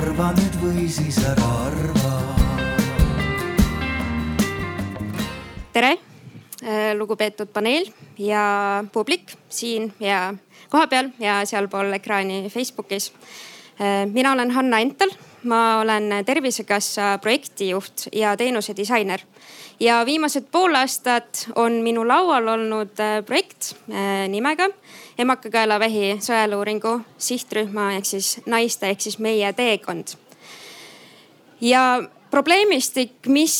[0.00, 2.10] arva nüüd või siis ära arva.
[5.74, 5.90] tere,
[6.64, 10.32] äh, lugupeetud paneel ja publik siin ja
[10.72, 13.12] kohapeal ja sealpool ekraani Facebookis.
[13.80, 19.20] Äh, mina olen Hanna Entel, ma olen Tervisekassa projektijuht ja teenuse disainer
[19.80, 23.74] ja viimased pool aastat on minu laual olnud äh, projekt
[24.28, 24.70] nimega
[25.20, 30.16] emakakaelavähi sõeluuringu sihtrühma ehk siis naiste ehk siis meie teekond.
[31.60, 33.54] ja probleemistik, mis,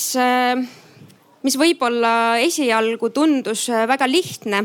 [1.43, 4.65] mis võib-olla esialgu tundus väga lihtne.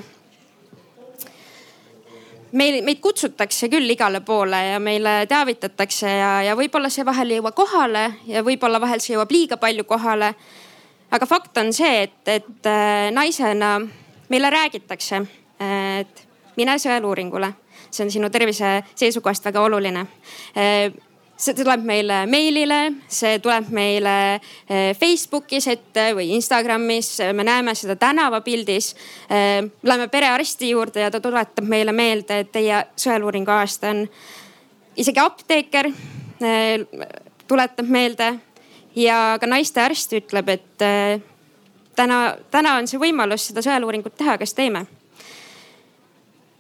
[2.55, 7.41] meil, meid kutsutakse küll igale poole ja meile teavitatakse ja, ja võib-olla see vahel ei
[7.41, 10.35] jõua kohale ja võib-olla vahel see jõuab liiga palju kohale.
[11.11, 13.79] aga fakt on see, et, et äh, naisena
[14.29, 15.21] meile räägitakse,
[15.59, 16.24] et
[16.57, 17.53] mine sõeluuringule.
[17.91, 20.05] see on sinu tervise seisukohast väga oluline
[21.37, 22.79] see tuleb meile meilile,
[23.11, 28.93] see tuleb meile eh, Facebookis ette või Instagramis, me näeme seda tänavapildis.
[29.29, 34.05] Eh, Läheme perearsti juurde ja ta tuletab meile meelde, et teie sõeluuringu aasta on.
[34.95, 35.89] isegi apteeker
[37.47, 38.29] tuletab meelde
[38.95, 40.85] ja ka naistearst ütleb, et
[41.95, 42.19] täna,
[42.51, 44.85] täna on see võimalus seda sõeluuringut teha, kas teeme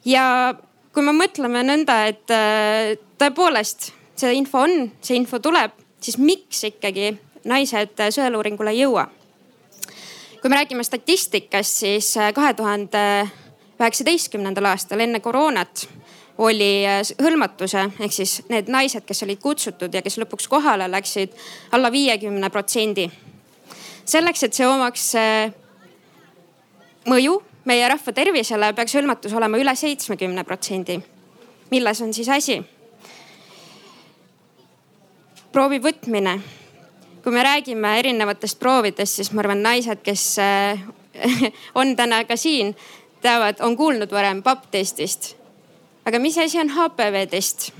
[0.05, 0.55] ja
[0.93, 6.63] kui me mõtleme nõnda, et äh, tõepoolest see info on, see info tuleb, siis miks
[6.69, 7.11] ikkagi
[7.49, 9.09] naised sõeluuringule ei jõua?
[10.39, 13.01] kui me räägime statistikast, siis äh, kahe tuhande
[13.79, 15.87] üheksateistkümnendal aastal enne koroonat
[16.45, 21.33] oli äh, hõlmatuse ehk siis need naised, kes olid kutsutud ja kes lõpuks kohale läksid
[21.75, 23.09] alla viiekümne protsendi.
[24.05, 25.11] selleks, et see omaks
[27.09, 30.99] mõju meie rahva tervisele peaks hõlmatus olema üle seitsmekümne protsendi.
[31.71, 32.61] milles on siis asi?
[35.51, 36.39] proovi võtmine.
[37.23, 40.83] kui me räägime erinevatest proovidest, siis ma arvan, naised, kes äh,
[41.79, 42.75] on täna ka siin,
[43.21, 45.35] teavad, on kuulnud varem papptestist.
[46.05, 47.71] aga mis asi on HPV test?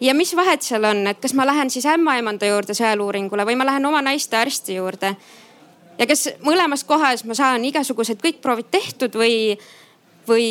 [0.00, 3.66] ja mis vahet seal on, et kas ma lähen siis ämmaemanda juurde sõeluuringule või ma
[3.66, 5.16] lähen oma naistearsti juurde
[5.98, 9.58] ja kas mõlemas kohas ma saan igasugused kõik proovid tehtud või,
[10.28, 10.46] või,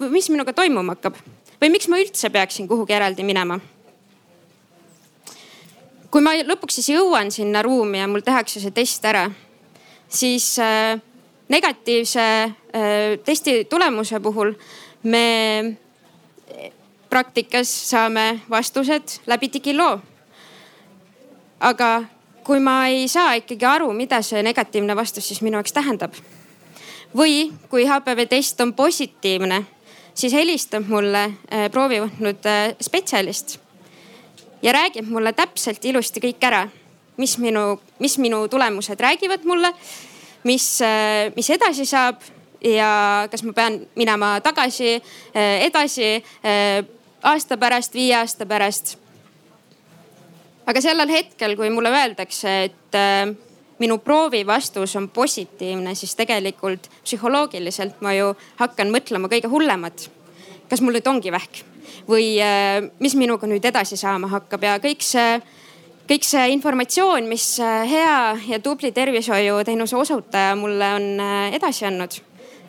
[0.00, 1.18] või mis minuga toimuma hakkab
[1.60, 3.60] või miks ma üldse peaksin kuhugi eraldi minema?
[6.10, 9.24] kui ma lõpuks siis jõuan sinna ruumi ja mul tehakse see test ära,
[10.06, 10.94] siis äh,
[11.50, 14.54] negatiivse äh, testi tulemuse puhul
[15.10, 15.24] me
[17.10, 19.98] praktikas saame vastused läbi digiloo.
[21.60, 22.04] aga
[22.44, 26.14] kui ma ei saa ikkagi aru, mida see negatiivne vastus siis minu jaoks tähendab.
[27.16, 29.62] või kui HPV test on positiivne,
[30.14, 33.58] siis helistab mulle äh, proovi võtnud äh, spetsialist
[34.62, 36.64] ja räägib mulle täpselt ilusti kõik ära,
[37.16, 39.70] mis minu, mis minu tulemused räägivad mulle,
[40.44, 42.18] mis, äh, mis edasi saab
[42.64, 44.96] ja kas ma pean minema tagasi,
[45.34, 46.24] edasi
[47.22, 48.96] aasta pärast, viie aasta pärast
[50.66, 53.28] aga sellel hetkel, kui mulle öeldakse, et äh,
[53.82, 60.10] minu proovi vastus on positiivne, siis tegelikult psühholoogiliselt ma ju hakkan mõtlema kõige hullemat.
[60.68, 61.60] kas mul nüüd ongi vähk
[62.08, 65.36] või äh, mis minuga nüüd edasi saama hakkab ja kõik see,
[66.08, 68.16] kõik see informatsioon, mis äh, hea
[68.48, 71.06] ja tubli tervishoiuteenuse osutaja mulle on
[71.52, 72.16] edasi andnud,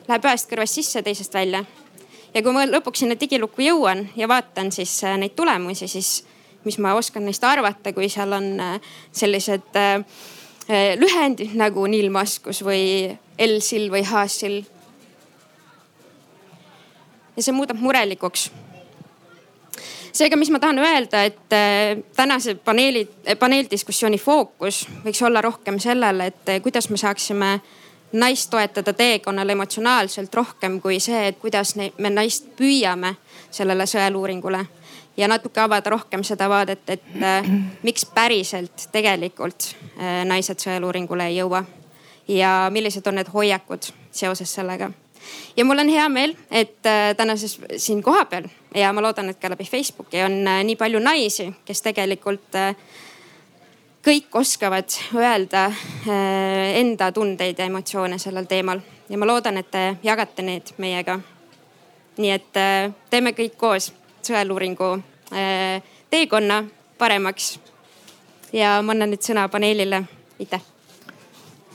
[0.09, 1.63] läheb ühest kõrvast sisse, teisest välja.
[2.33, 6.25] ja kui ma lõpuks sinna digilukku jõuan ja vaatan siis neid tulemusi, siis
[6.65, 8.79] mis ma oskan neist arvata, kui seal on äh,
[9.15, 10.01] sellised äh,
[10.69, 13.13] äh, lühendid nagu nilmaskus või
[13.45, 14.63] L-sill või H-sill.
[17.35, 18.49] ja see muudab murelikuks
[20.15, 21.55] seega, mis ma tahan öelda, et
[22.15, 23.03] tänase paneeli,
[23.39, 27.49] paneeldiskussiooni fookus võiks olla rohkem sellele, et kuidas me saaksime
[28.15, 33.17] naist toetada teekonnal emotsionaalselt rohkem kui see, et kuidas me naist püüame
[33.51, 34.63] sellele sõeluuringule
[35.17, 37.47] ja natuke avada rohkem seda vaadet, et äh,
[37.83, 41.63] miks päriselt tegelikult äh, naised sõeluuringule ei jõua
[42.27, 44.91] ja millised on need hoiakud seoses sellega.
[45.57, 49.49] ja mul on hea meel, et äh, tänases siin kohapeal ja ma loodan, et ka
[49.49, 52.75] läbi Facebooki on äh, nii palju naisi, kes tegelikult äh,
[54.05, 59.85] kõik oskavad öelda äh, enda tundeid ja emotsioone sellel teemal ja ma loodan, et te
[60.03, 61.19] jagate neid meiega.
[62.17, 62.57] nii et
[63.09, 63.91] teeme kõik koos
[64.25, 64.91] sõeluuringu
[65.33, 66.63] äh, teekonna
[66.97, 67.59] paremaks.
[68.53, 70.03] ja ma annan nüüd sõna paneelile,
[70.39, 70.61] aitäh.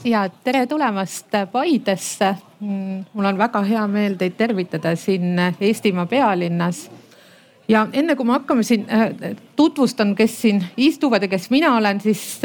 [0.05, 2.35] ja tere tulemast Paidesse.
[2.61, 6.91] Mul on väga hea meel teid tervitada siin Eestimaa pealinnas.
[7.69, 8.87] ja enne kui me hakkame siin,
[9.57, 12.41] tutvustan, kes siin istuvad ja kes mina olen, siis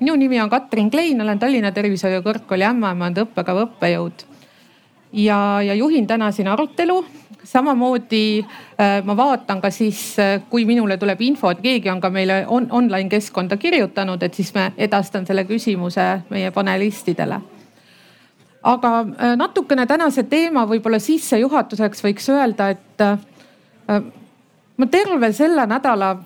[0.00, 4.26] minu nimi on Katrin Klein, olen Tallinna Tervishoiu Kõrgkooli ämmaemanda õppekava õppejõud.
[5.12, 7.04] Ja, ja juhin täna siin arutelu.
[7.44, 8.44] Samamoodi
[8.80, 12.42] äh, ma vaatan ka siis, äh, kui minule tuleb info, et keegi on ka meile
[12.46, 17.40] on, online keskkonda kirjutanud, et siis me edastan selle küsimuse meie panelistidele.
[18.62, 23.04] aga äh, natukene tänase teema võib-olla sissejuhatuseks võiks öelda, et
[24.76, 26.16] ma terve selle nädala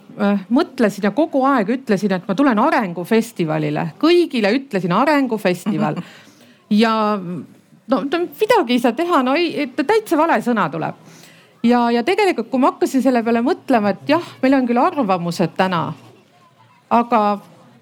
[0.48, 6.02] mõtlesin ja kogu aeg ütlesin, et ma tulen arengufestivalile, kõigile ütlesin arengufestival.
[6.72, 7.20] Ja
[7.90, 8.02] no
[8.40, 10.94] midagi ei saa teha, no ei, täitsa vale sõna tuleb.
[11.62, 15.56] ja, ja tegelikult, kui ma hakkasin selle peale mõtlema, et jah, meil on küll arvamused
[15.56, 15.82] täna,
[16.90, 17.22] aga,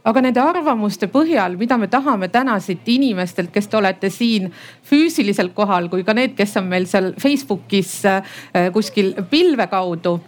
[0.05, 4.51] aga nende arvamuste põhjal, mida me tahame täna siit inimestelt, kes te olete siin
[4.89, 8.35] füüsiliselt kohal, kui ka need, kes on meil seal Facebookis äh,
[8.73, 10.21] kuskil pilve kaudu.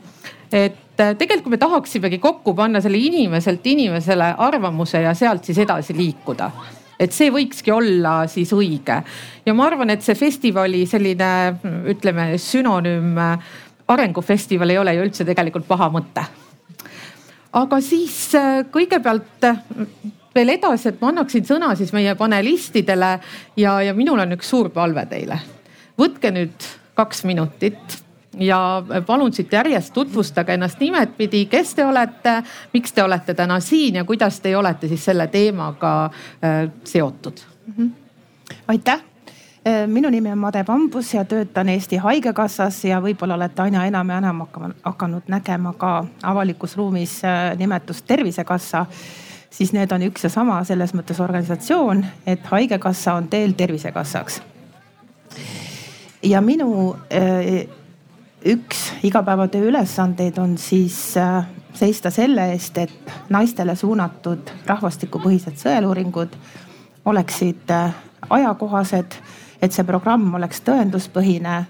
[0.52, 5.96] et äh, tegelikult me tahaksimegi kokku panna selle inimeselt inimesele arvamuse ja sealt siis edasi
[5.96, 6.50] liikuda
[7.02, 9.00] et see võikski olla siis õige.
[9.46, 11.30] ja ma arvan, et see festivali selline
[11.90, 13.18] ütleme sünonüüm
[13.92, 16.24] arengufestival ei ole ju üldse tegelikult paha mõte.
[17.52, 18.36] aga siis
[18.72, 19.48] kõigepealt
[20.34, 23.10] veel edasi, et ma annaksin sõna siis meie panelistidele
[23.56, 25.40] ja, ja minul on üks suur palve teile.
[25.98, 27.98] võtke nüüd kaks minutit
[28.38, 32.42] ja palun siit järjest tutvustage ennast nimetpidi, kes te olete,
[32.72, 37.74] miks te olete täna siin ja kuidas teie olete siis selle teemaga äh, seotud mm?
[37.78, 37.90] -hmm.
[38.68, 39.00] aitäh
[39.66, 44.10] äh, minu nimi on Made Bambus ja töötan Eesti Haigekassas ja võib-olla olete aina enam
[44.10, 44.46] ja enam
[44.82, 48.86] hakanud nägema ka avalikus ruumis äh, nimetust Tervisekassa.
[49.50, 54.42] siis need on üks ja sama selles mõttes organisatsioon, et Haigekassa on teel Tervisekassaks.
[56.22, 56.96] ja minu
[58.44, 61.44] üks igapäevatöö ülesandeid on siis äh,
[61.74, 66.34] seista selle eest, et naistele suunatud rahvastikupõhised sõeluuringud
[67.04, 67.94] oleksid äh,
[68.30, 69.18] ajakohased,
[69.62, 71.62] et see programm oleks tõenduspõhine,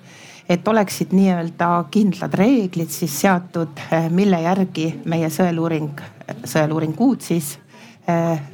[0.49, 6.01] et oleksid nii-öelda kindlad reeglid siis seatud, äh, mille järgi meie sõeluuring,
[6.45, 7.59] sõeluuringud siis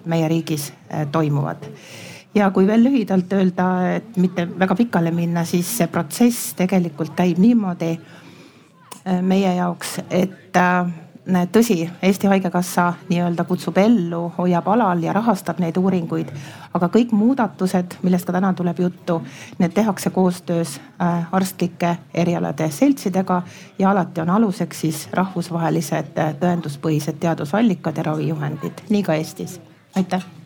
[0.05, 0.67] meie riigis
[1.13, 1.63] toimuvad
[2.35, 3.67] ja kui veel lühidalt öelda,
[3.97, 10.57] et mitte väga pikale minna, siis see protsess tegelikult käib niimoodi äh, meie jaoks, et
[10.57, 10.91] äh,
[11.53, 16.33] tõsi, Eesti Haigekassa nii-öelda kutsub ellu, hoiab alal ja rahastab neid uuringuid.
[16.75, 19.23] aga kõik muudatused, millest ka täna tuleb juttu,
[19.59, 23.43] need tehakse koostöös äh, arstlike erialade seltsidega
[23.79, 29.61] ja alati on aluseks siis rahvusvahelised tõenduspõhised teadusallikad ja ravijuhendid, nii ka Eestis.
[29.97, 30.38] aitäh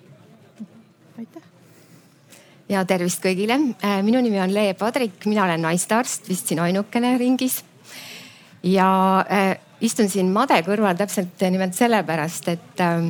[2.72, 3.58] ja tervist kõigile.
[3.84, 7.62] Äh, minu nimi on Lee Padrik, mina olen naistearst, vist siin ainukene ringis.
[8.62, 13.08] ja äh, istun siin Made kõrval täpselt nimelt sellepärast, et, äh,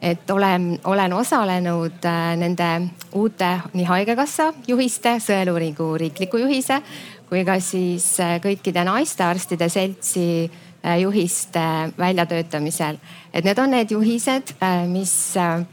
[0.00, 2.70] et olen, olen osalenud äh, nende
[3.12, 6.82] uute nii haigekassa juhiste, sõeluuringu riikliku juhise
[7.28, 11.64] kui ka siis äh, kõikide naistearstide seltsi äh, juhiste
[11.98, 12.98] väljatöötamisel.
[13.32, 14.54] et need on need juhised,
[14.86, 15.64] mis Äh,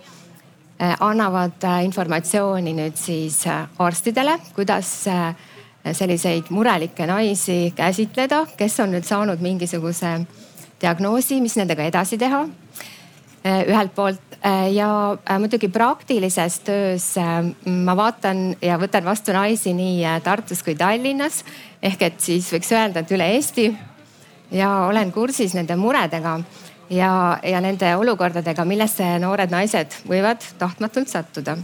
[0.80, 4.90] annavad äh, informatsiooni nüüd siis äh, arstidele, kuidas
[5.84, 10.14] selliseid murelikke naisi käsitleda, kes on nüüd saanud mingisuguse
[10.82, 12.46] diagnoosi, mis nendega edasi teha.
[13.44, 14.38] ühelt poolt
[14.72, 17.10] ja muidugi praktilises töös
[17.66, 21.44] ma vaatan ja võtan vastu naisi nii Tartus kui Tallinnas.
[21.84, 23.68] Ehk et siis võiks öelda, et üle Eesti.
[24.52, 26.40] Ja olen kursis nende muredega
[26.94, 31.58] ja, ja nende olukordadega, millesse noored naised võivad tahtmatult sattuda.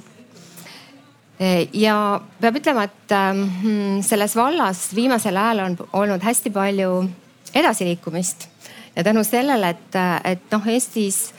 [1.73, 1.95] ja
[2.41, 7.03] peab ütlema, et ähm, selles vallas viimasel ajal on olnud hästi palju
[7.55, 8.49] edasiliikumist
[8.95, 11.29] ja tänu sellele, et, et noh, Eestis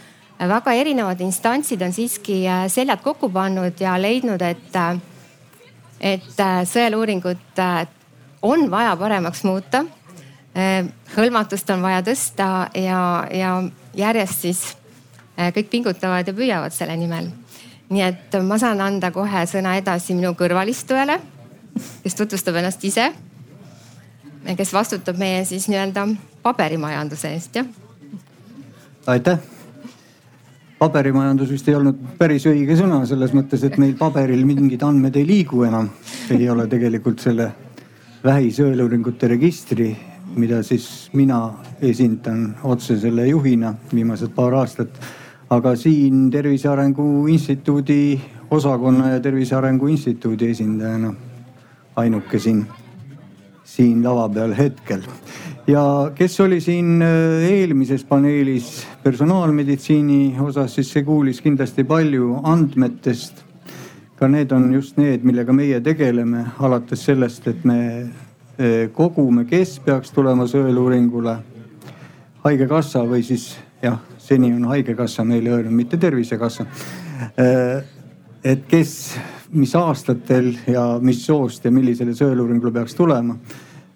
[0.48, 4.76] väga erinevad instantsid on siiski äh, seljad kokku pannud ja leidnud, et,
[6.00, 7.86] et äh, sõeluuringut äh,
[8.42, 9.84] on vaja paremaks muuta
[11.14, 13.50] hõlmatust on vaja tõsta ja, ja
[13.94, 14.62] järjest siis
[15.38, 17.30] äh, kõik pingutavad ja püüavad selle nimel.
[17.90, 21.18] nii et ma saan anda kohe sõna edasi minu kõrvalistujale,
[22.02, 23.12] kes tutvustab ennast ise.
[24.56, 26.06] kes vastutab meie siis nii-öelda
[26.42, 27.66] paberimajanduse eest, jah.
[29.06, 29.38] aitäh
[30.80, 35.26] paberimajandus vist ei olnud päris õige sõna selles mõttes, et meil paberil mingid andmed ei
[35.28, 35.90] liigu enam.
[36.30, 37.50] ei ole tegelikult selle
[38.24, 39.90] vähisõeluuringute registri
[40.36, 41.40] mida siis mina
[41.82, 44.88] esindan otse selle juhina viimased paar aastat.
[45.50, 48.20] aga siin Tervise Arengu Instituudi
[48.50, 51.14] osakonna ja Tervise Arengu Instituudi esindajana
[51.96, 52.66] ainuke siin,
[53.64, 55.02] siin lava peal hetkel.
[55.66, 63.44] ja kes oli siin äh, eelmises paneelis personaalmeditsiini osas, siis see kuulis kindlasti palju andmetest.
[64.16, 68.10] ka need on just need, millega meie tegeleme, alates sellest, et me
[68.92, 71.36] kogume, kes peaks tulema sõeluuringule.
[72.44, 76.66] haigekassa või siis jah, seni on haigekassa meile öelnud, mitte tervisekassa.
[77.40, 77.84] Äh,
[78.44, 79.16] et kes,
[79.52, 83.36] mis aastatel ja mis soost ja millisele sõeluuringule peaks tulema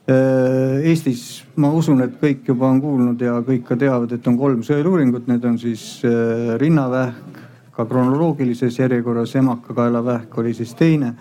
[0.04, 4.34] Äh, Eestis ma usun, et kõik juba on kuulnud ja kõik ka teavad, et on
[4.36, 7.38] kolm sõeluuringut, need on siis äh, rinnavähk,
[7.72, 11.14] ka kronoloogilises järjekorras emakakaelavähk oli siis teine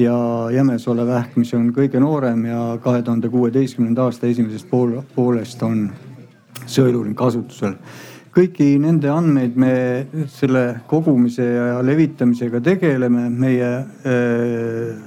[0.00, 5.62] ja jämesoole vähk, mis on kõige noorem ja kahe tuhande kuueteistkümnenda aasta esimesest pool, poolest
[5.62, 5.90] on
[6.66, 7.76] sõeluuring kasutusel.
[8.30, 9.72] kõiki nende andmeid me
[10.30, 15.00] selle kogumise ja levitamisega tegeleme, meie äh,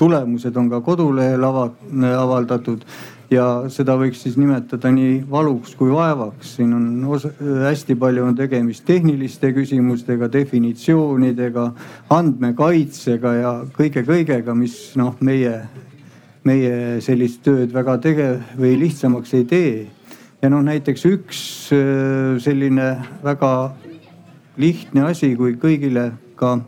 [0.00, 2.84] tulemused on ka kodulehel avaldatud
[3.30, 6.56] ja seda võiks siis nimetada nii valuks kui vaevaks.
[6.56, 11.68] siin on osa, hästi palju on tegemist tehniliste küsimustega, definitsioonidega,
[12.10, 15.54] andmekaitsega ja kõige-kõigega, mis noh, meie,
[16.44, 19.86] meie sellist tööd väga tegev või lihtsamaks ei tee.
[20.42, 21.40] ja noh, näiteks üks
[21.76, 23.54] äh, selline väga
[24.60, 26.58] lihtne asi, kui kõigile ka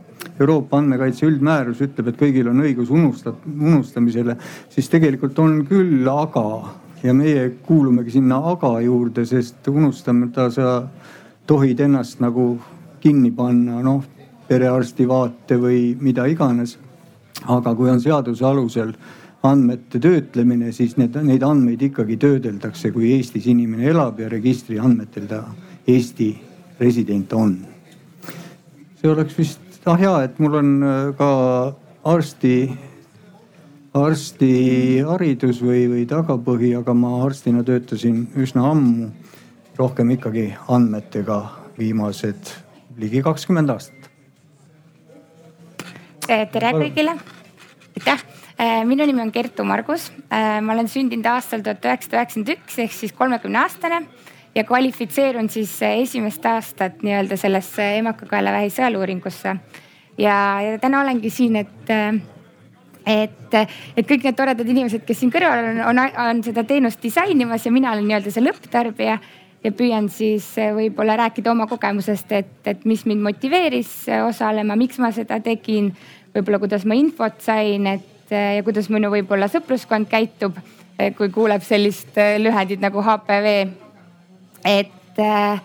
[0.42, 4.36] Euroopa andmekaitse üldmäärus ütleb, et kõigil on õigus unustat-, unustamisele,
[4.72, 6.46] siis tegelikult on küll aga
[7.02, 10.74] ja meie kuulumegi sinna aga juurde, sest unustamata sa
[11.46, 12.54] tohid ennast nagu
[13.02, 14.04] kinni panna, noh
[14.48, 16.78] perearsti vaate või mida iganes.
[17.48, 18.92] aga kui on seaduse alusel
[19.42, 25.26] andmete töötlemine, siis need, neid andmeid ikkagi töödeldakse, kui Eestis inimene elab ja registri andmetel
[25.26, 25.42] ta
[25.88, 26.28] Eesti
[26.78, 27.56] resident on.
[29.00, 31.28] see oleks vist ah jaa, et mul on äh, ka
[32.06, 32.56] arsti,
[33.98, 39.10] arstiharidus või, või tagapõhi, aga ma arstina töötasin üsna ammu.
[39.72, 41.38] rohkem ikkagi andmetega
[41.78, 42.50] viimased
[43.00, 44.10] ligi kakskümmend aastat.
[46.28, 47.16] tere kõigile,
[47.98, 48.22] aitäh
[48.60, 50.12] äh, minu nimi on Kertu Margus.
[50.30, 54.04] Äh, ma olen sündinud aastal tuhat üheksasada üheksakümmend üks ehk siis kolmekümne aastane
[54.54, 59.56] ja kvalifitseerun siis esimest aastat nii-öelda sellesse emakakaelavähi sõeluuringusse.
[60.18, 61.92] ja, ja täna olengi siin, et,
[63.06, 63.54] et,
[63.96, 67.72] et kõik need toredad inimesed, kes siin kõrval on, on, on seda teenust disainimas ja
[67.72, 69.18] mina olen nii-öelda see lõpptarbija
[69.64, 73.94] ja püüan siis võib-olla rääkida oma kogemusest, et, et mis mind motiveeris
[74.26, 75.92] osalema, miks ma seda tegin,
[76.34, 80.56] võib-olla kuidas ma infot sain, et ja kuidas minu võib-olla sõpruskond käitub,
[81.16, 83.81] kui kuuleb sellist lühendit nagu HPV
[84.64, 85.60] et, äh,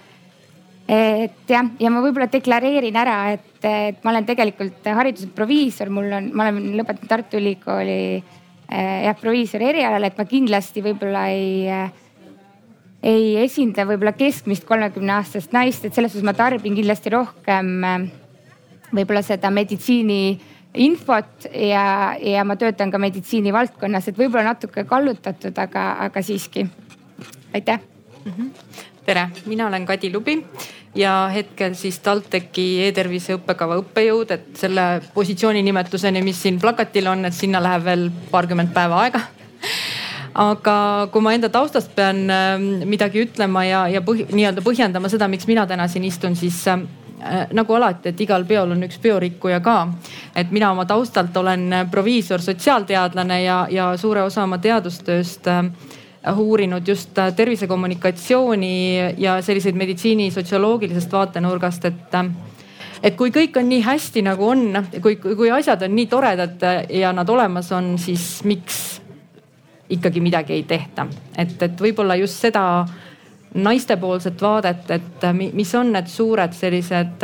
[0.87, 6.11] et jah, ja ma võib-olla deklareerin ära, et, et ma olen tegelikult hariduselt proviisor, mul
[6.19, 11.65] on, ma olen lõpetanud Tartu Ülikooli äh, jah proviisori erialal, et ma kindlasti võib-olla ei
[11.71, 11.87] äh,
[13.07, 17.75] ei esinda võib-olla keskmist kolmekümne aastast naist, et selles suhtes ma tarbin kindlasti rohkem
[18.91, 20.37] võib-olla seda meditsiini
[20.77, 26.67] infot ja, ja ma töötan ka meditsiini valdkonnas, et võib-olla natuke kallutatud, aga, aga siiski.
[27.53, 27.96] aitäh.
[29.05, 30.37] Tere, mina olen Kadi Lubi
[30.95, 37.25] ja hetkel siis TalTechi e-tervise õppekava õppejõud, et selle positsiooni nimetuseni, mis siin plakatil on,
[37.25, 39.23] et sinna läheb veel paarkümmend päeva aega
[40.37, 40.77] aga
[41.11, 45.47] kui ma enda taustast pean ähm, midagi ütlema ja, ja põhi, nii-öelda põhjendama seda, miks
[45.49, 46.83] mina täna siin istun, siis äh,
[47.57, 49.77] nagu alati, et igal peol on üks peorikkuja ka.
[50.35, 55.63] et mina oma taustalt olen proviisor, sotsiaalteadlane ja, ja suure osa oma teadustööst äh,
[56.35, 62.29] uurinud just äh, tervisekommunikatsiooni ja selliseid meditsiini sotsioloogilisest vaatenurgast, et äh,
[63.03, 64.63] et kui kõik on nii hästi nagu on,
[65.01, 69.01] kui, kui asjad on nii toredad äh, ja nad olemas on, siis miks
[69.89, 71.07] ikkagi midagi ei tehta,
[71.37, 72.63] et, et võib-olla just seda
[73.55, 77.23] naistepoolset vaadet, et mis on need suured sellised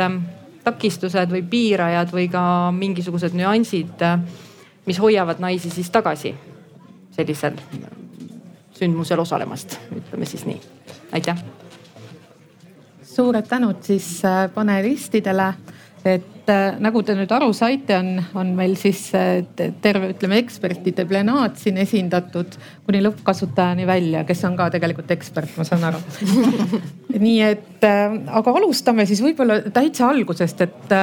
[0.64, 4.00] takistused või piirajad või ka mingisugused nüansid,
[4.88, 6.32] mis hoiavad naisi siis tagasi
[7.14, 7.60] sellisel
[8.78, 10.60] sündmusel osalemast, ütleme siis nii.
[11.12, 11.42] aitäh.
[13.14, 15.52] suured tänud siis äh, panelistidele,
[16.04, 19.44] et äh, nagu te nüüd aru saite, on, on meil siis äh,
[19.82, 25.68] terve, ütleme ekspertide plenaat siin esindatud kuni lõppkasutajani välja, kes on ka tegelikult ekspert, ma
[25.68, 26.02] saan aru
[27.26, 30.94] nii et, aga alustame siis võib-olla täitsa algusest, et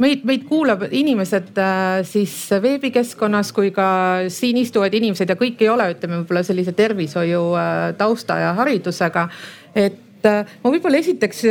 [0.00, 3.88] meid, meid kuulab inimesed äh, siis veebikeskkonnas kui ka
[4.32, 9.26] siin istuvad inimesed ja kõik ei ole, ütleme võib-olla sellise tervishoiu äh, tausta ja haridusega.
[9.74, 11.42] et äh, ma võib-olla esiteks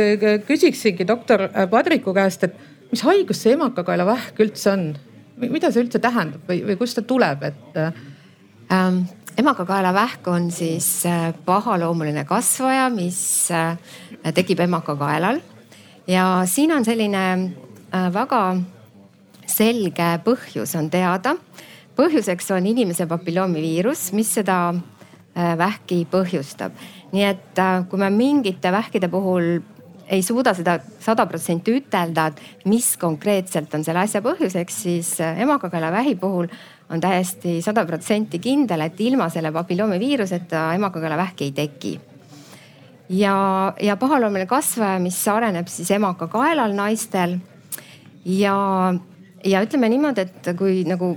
[0.46, 2.56] küsiksingi doktor Padriku käest, et
[2.92, 4.88] mis haigus see emakakaelavähk üldse on?
[5.36, 7.80] mida see üldse tähendab või, või kust ta tuleb, et
[8.72, 9.04] ähm,.
[9.36, 11.04] emakakaelavähk on siis
[11.44, 13.18] pahaloomuline kasvaja, mis
[14.32, 15.42] tekib emakakaelal
[16.08, 17.26] ja siin on selline
[18.12, 18.40] väga
[19.46, 21.36] selge põhjus on teada.
[21.96, 24.74] põhjuseks on inimese papilloomiviirus, mis seda
[25.34, 26.72] vähki põhjustab.
[27.12, 29.60] nii et kui me mingite vähkide puhul
[30.08, 35.40] ei suuda seda sada protsenti ütelda, et mis konkreetselt on selle asja põhjuseks, siis äh,
[35.42, 36.48] emakakaelavähi puhul
[36.90, 42.00] on täiesti sada protsenti kindel, et ilma selle papilloomiviiruseta emakakaelavähki ei teki.
[43.08, 43.36] ja,
[43.82, 47.38] ja pahaloomuline kasvaja, mis areneb siis emakakaelal naistel
[48.26, 48.56] ja,
[49.44, 51.14] ja ütleme niimoodi, et kui nagu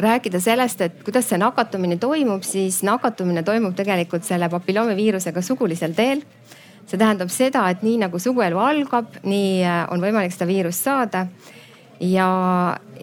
[0.00, 6.24] rääkida sellest, et kuidas see nakatumine toimub, siis nakatumine toimub tegelikult selle papilloomiviirusega sugulisel teel
[6.90, 11.26] see tähendab seda, et nii nagu suguelu algab, nii äh, on võimalik seda viirust saada.
[12.00, 12.26] ja,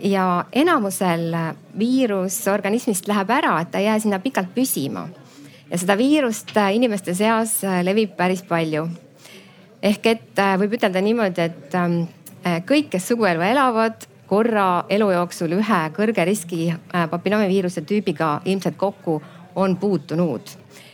[0.04, 1.36] ja enamusel
[1.78, 5.08] viirus organismist läheb ära, et ta ei jää sinna pikalt püsima.
[5.70, 8.88] ja seda viirust äh, inimeste seas äh, levib päris palju.
[9.82, 12.02] ehk et võib ütelda niimoodi, et ähm,
[12.68, 19.22] kõik, kes suguelu elavad, korra elu jooksul ühe kõrge riski papilloomiviiruse tüübiga ilmselt kokku
[19.56, 20.42] on puutunud.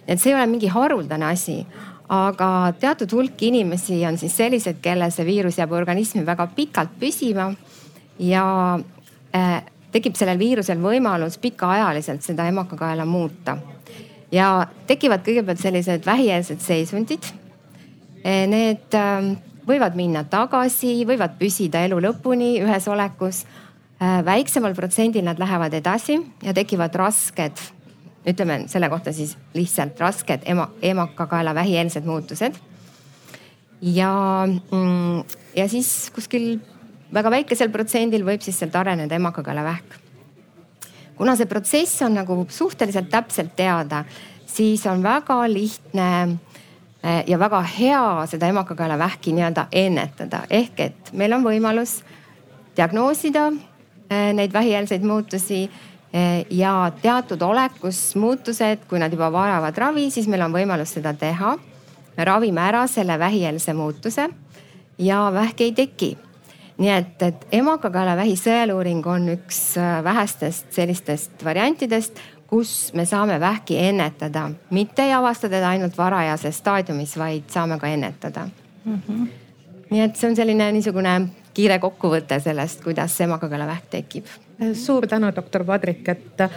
[0.07, 1.65] et see ei ole mingi haruldane asi
[2.13, 7.49] aga teatud hulk inimesi on siis sellised, kellel see viirus jääb organismi väga pikalt püsima
[8.19, 8.45] ja
[9.35, 9.61] äh,
[9.93, 13.57] tekib sellel viirusel võimalus pikaajaliselt seda emakakaela muuta.
[14.31, 17.25] ja tekivad kõigepealt sellised vähieelsed seisundid.
[18.23, 19.35] Need äh,
[19.67, 23.45] võivad minna tagasi, võivad püsida elu lõpuni ühes olekus.
[24.25, 27.59] väiksemal protsendil nad lähevad edasi ja tekivad rasked
[28.27, 32.55] ütleme selle kohta siis lihtsalt rasked ema, emakakaela vähieelsed muutused.
[33.81, 34.13] ja,
[34.47, 35.23] mm,
[35.55, 36.59] ja siis kuskil
[37.13, 39.99] väga väikesel protsendil võib siis sealt areneda emakakaela vähk.
[41.17, 44.05] kuna see protsess on nagu suhteliselt täpselt teada,
[44.45, 46.37] siis on väga lihtne
[47.27, 51.97] ja väga hea seda emakakaela vähki nii-öelda ennetada, ehk et meil on võimalus
[52.77, 53.49] diagnoosida
[54.09, 55.65] eh, neid vähieelseid muutusi
[56.13, 61.13] Eh, ja teatud olekus muutused, kui nad juba vajavad ravi, siis meil on võimalus seda
[61.17, 61.57] teha.
[62.17, 64.27] me ravime ära selle vähieelse muutuse
[64.97, 66.17] ja vähki ei teki.
[66.77, 72.19] nii et, et emakakaelavähi sõeluuring on üks äh, vähestest sellistest variantidest,
[72.53, 77.87] kus me saame vähki ennetada, mitte ei avasta teda ainult varajases staadiumis, vaid saame ka
[77.89, 78.43] ennetada
[78.85, 78.99] mm.
[79.07, 79.27] -hmm.
[79.89, 81.13] nii et see on selline niisugune
[81.53, 84.29] kiire kokkuvõte sellest, kuidas emakakaelavähk tekib
[84.73, 86.51] suur tänu, doktor Padrik, et äh,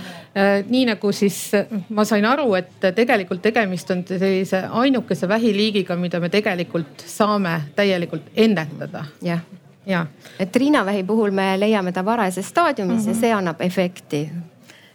[0.69, 6.21] nii nagu siis äh, ma sain aru, et tegelikult tegemist on sellise ainukese vähiliigiga, mida
[6.21, 9.05] me tegelikult saame täielikult ennetada.
[9.23, 9.41] jah
[9.87, 10.07] ja.,
[10.39, 13.09] et rinnavähi puhul me leiame ta varajases staadiumis mm -hmm.
[13.09, 13.21] ja mhm.
[13.21, 14.31] see annab efekti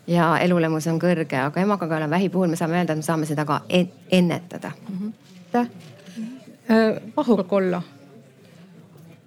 [0.08, 3.62] ja elulemus on kõrge, aga emakakaelavähi puhul me saame öelda, et me saame seda ka
[3.70, 4.98] ennetada mm.
[4.98, 5.14] -hmm.
[5.40, 5.68] aitäh.
[7.18, 7.82] Vahur Kolla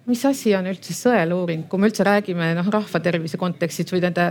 [0.05, 4.27] mis asi on üldse sõeluuring, kui me üldse räägime noh rahvatervise kontekstis või nende,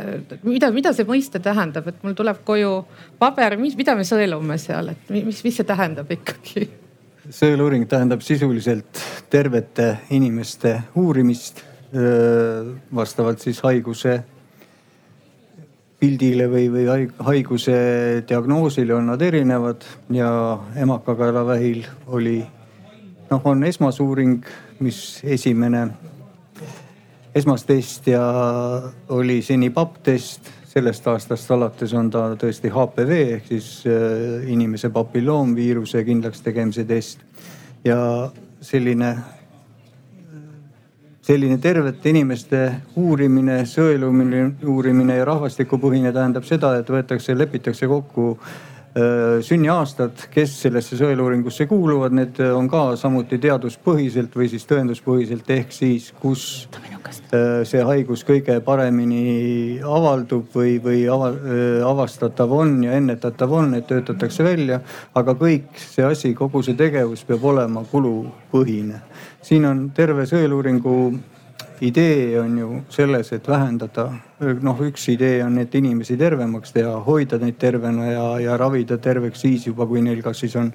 [0.46, 2.84] mida, mida see mõiste tähendab, et mul tuleb koju
[3.18, 6.68] paber, mis, mida me sõelume seal, et mis, mis see tähendab ikkagi?
[7.24, 9.00] sõeluuring tähendab sisuliselt
[9.32, 11.64] tervete inimeste uurimist
[12.94, 14.18] vastavalt siis haiguse
[16.04, 17.76] pildile või, või haiguse
[18.28, 20.28] diagnoosile on nad erinevad ja
[20.76, 22.42] emakakaelavähil oli
[23.30, 24.44] noh, on esmasuuring
[24.84, 25.86] mis esimene
[27.34, 28.24] esmastest ja
[29.08, 30.52] oli seni PAP test.
[30.74, 37.20] sellest aastast alates on ta tõesti HPV ehk siis äh, inimese papilloomviiruse kindlaks tegemise test.
[37.84, 39.16] ja selline,
[41.24, 42.58] selline tervete inimeste
[43.00, 48.34] uurimine, sõelumine, uurimine ja rahvastikupõhine tähendab seda, et võetakse, lepitakse kokku
[49.42, 56.12] sünniaastad, kes sellesse sõeluuringusse kuuluvad, need on ka samuti teaduspõhiselt või siis tõenduspõhiselt ehk siis,
[56.20, 63.58] kus äh, see haigus kõige paremini avaldub või, või ava, äh, avastatav on ja ennetatav
[63.58, 64.80] on, et töötatakse välja.
[65.14, 69.02] aga kõik see asi, kogu see tegevus peab olema kulupõhine.
[69.42, 70.98] siin on terve sõeluuringu
[71.84, 74.06] idee on ju selles, et vähendada,
[74.64, 79.44] noh, üks idee on, et inimesi tervemaks teha, hoida neid tervena ja, ja ravida terveks
[79.44, 80.72] siis juba, kui neil kas siis on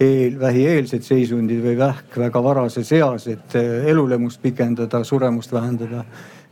[0.00, 6.04] eel, vähieelsed seisundid või vähk väga varases eas, et eh, elulemust pikendada, suremust vähendada.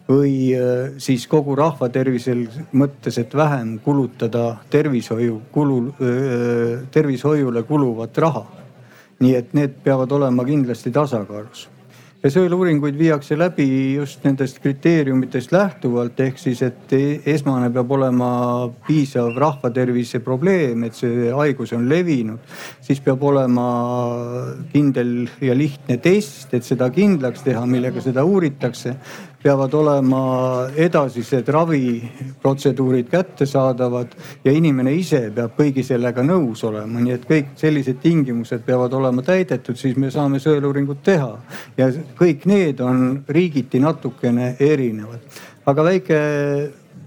[0.09, 8.18] või eh, siis kogu rahva tervisel mõttes, et vähem kulutada tervishoiu kulu, eh, tervishoiule kuluvat
[8.18, 8.46] raha.
[9.22, 11.71] nii et need peavad olema kindlasti tasakaalus
[12.22, 18.28] ja sõeluuringuid viiakse läbi just nendest kriteeriumitest lähtuvalt, ehk siis, et e-, esmane peab olema
[18.87, 22.38] piisav rahvatervise probleem, et see haigus on levinud.
[22.82, 23.66] siis peab olema
[24.72, 28.94] kindel ja lihtne test, et seda kindlaks teha, millega seda uuritakse
[29.42, 30.22] peavad olema
[30.76, 37.98] edasised raviprotseduurid kättesaadavad ja inimene ise peab kõigi sellega nõus olema, nii et kõik sellised
[38.02, 41.33] tingimused peavad olema täidetud, siis me saame sõeluuringut teha.
[41.76, 45.20] ja kõik need on riigiti natukene erinevad.
[45.66, 46.22] aga väike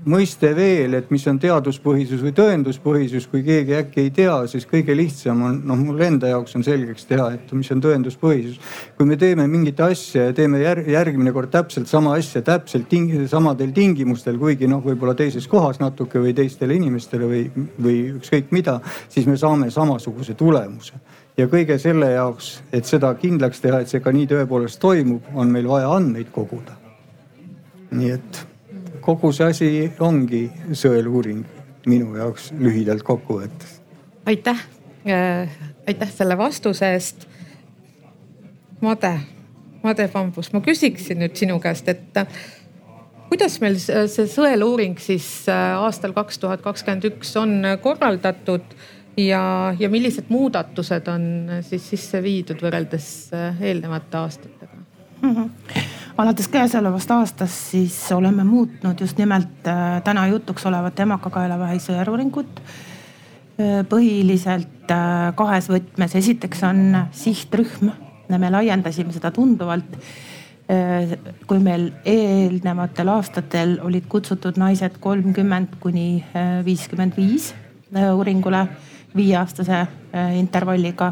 [0.09, 4.93] mõiste veel, et mis on teaduspõhisus või tõenduspõhisus, kui keegi äkki ei tea, siis kõige
[4.97, 8.59] lihtsam on, noh mul enda jaoks on selgeks teha, et mis on tõenduspõhisus.
[8.97, 13.11] kui me teeme mingit asja ja teeme järg, järgmine kord täpselt sama asja täpselt ting,
[13.29, 17.43] samadel tingimustel, kuigi noh, võib-olla teises kohas natuke või teistele inimestele või,
[17.81, 21.01] või ükskõik mida, siis me saame samasuguse tulemuse
[21.37, 25.51] ja kõige selle jaoks, et seda kindlaks teha, et see ka nii tõepoolest toimub, on
[25.51, 26.77] meil vaja andmeid koguda.
[27.95, 28.45] nii et
[29.05, 29.69] kogu see asi
[30.03, 31.45] ongi sõeluuring
[31.89, 33.79] minu jaoks lühidalt kokkuvõttes.
[34.25, 34.65] aitäh
[35.07, 35.55] äh,,
[35.87, 37.27] aitäh selle vastuse eest.
[38.81, 39.13] Made,
[39.83, 42.27] Made Pambus, ma küsiksin nüüd sinu käest, et äh,
[43.29, 48.75] kuidas meil see sõeluuring siis äh, aastal kaks tuhat kakskümmend üks on korraldatud
[49.21, 51.27] ja, ja millised muudatused on
[51.65, 53.11] siis sisse viidud võrreldes
[53.61, 54.81] eelnevate aastatega
[55.21, 55.35] mm?
[55.35, 62.61] -hmm alates käesolevast aastast siis oleme muutnud just nimelt äh, täna jutuks olevat emakakaelavähi sõeluuringut.
[63.59, 66.81] Äh, põhiliselt äh, kahes võtmes, esiteks on
[67.15, 67.91] sihtrühm,
[68.31, 69.99] me laiendasime seda tunduvalt.
[71.45, 76.23] kui meil eelnevatel aastatel olid kutsutud naised kolmkümmend kuni
[76.65, 77.51] viiskümmend viis
[77.93, 78.63] uuringule
[79.13, 79.83] viieaastase
[80.39, 81.11] intervalliga,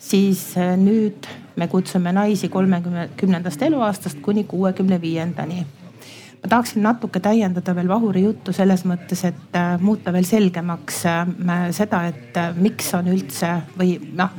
[0.00, 0.46] siis
[0.80, 5.66] nüüd me kutsume naisi kolmekümnendast eluaastast kuni kuuekümne viiendani.
[6.42, 11.26] ma tahaksin natuke täiendada veel Vahuri juttu selles mõttes, et äh, muuta veel selgemaks äh,
[11.70, 14.30] seda, et äh, miks on üldse või noh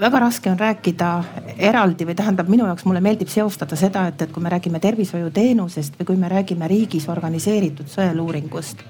[0.00, 1.10] väga raske on rääkida
[1.56, 5.96] eraldi või tähendab, minu jaoks mulle meeldib seostada seda, et, et kui me räägime tervishoiuteenusest
[6.00, 8.84] või kui me räägime riigis organiseeritud sõeluuringust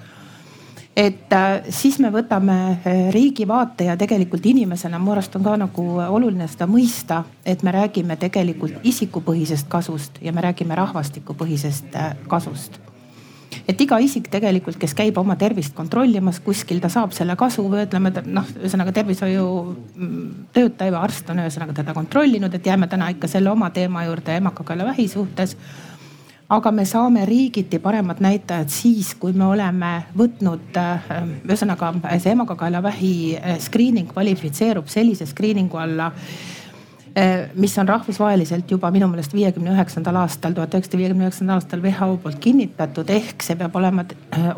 [0.96, 5.56] et äh, siis me võtame äh, riigi vaate ja tegelikult inimesena mu arust on ka
[5.64, 12.16] nagu oluline seda mõista, et me räägime tegelikult isikupõhisest kasust ja me räägime rahvastikupõhisest äh,
[12.28, 12.80] kasust.
[13.68, 17.84] Et iga isik tegelikult, kes käib oma tervist kontrollimas kuskil, ta saab selle kasu või
[17.86, 23.30] ütleme noh, ühesõnaga tervishoiutöötaja mm, või arst on ühesõnaga teda kontrollinud, et jääme täna ikka
[23.30, 25.56] selle oma teema juurde emakakaelavähi suhtes
[26.52, 31.12] aga me saame riigiti paremad näitajad siis, kui me oleme võtnud, äh,
[31.46, 39.08] ühesõnaga see emakakaelavähi äh, screening kvalifitseerub sellise screening'u alla äh, mis on rahvusvaheliselt juba minu
[39.08, 43.80] meelest viiekümne üheksandal aastal, tuhat üheksasada viiekümne üheksandal aastal WHO poolt kinnitatud, ehk see peab
[43.80, 44.04] olema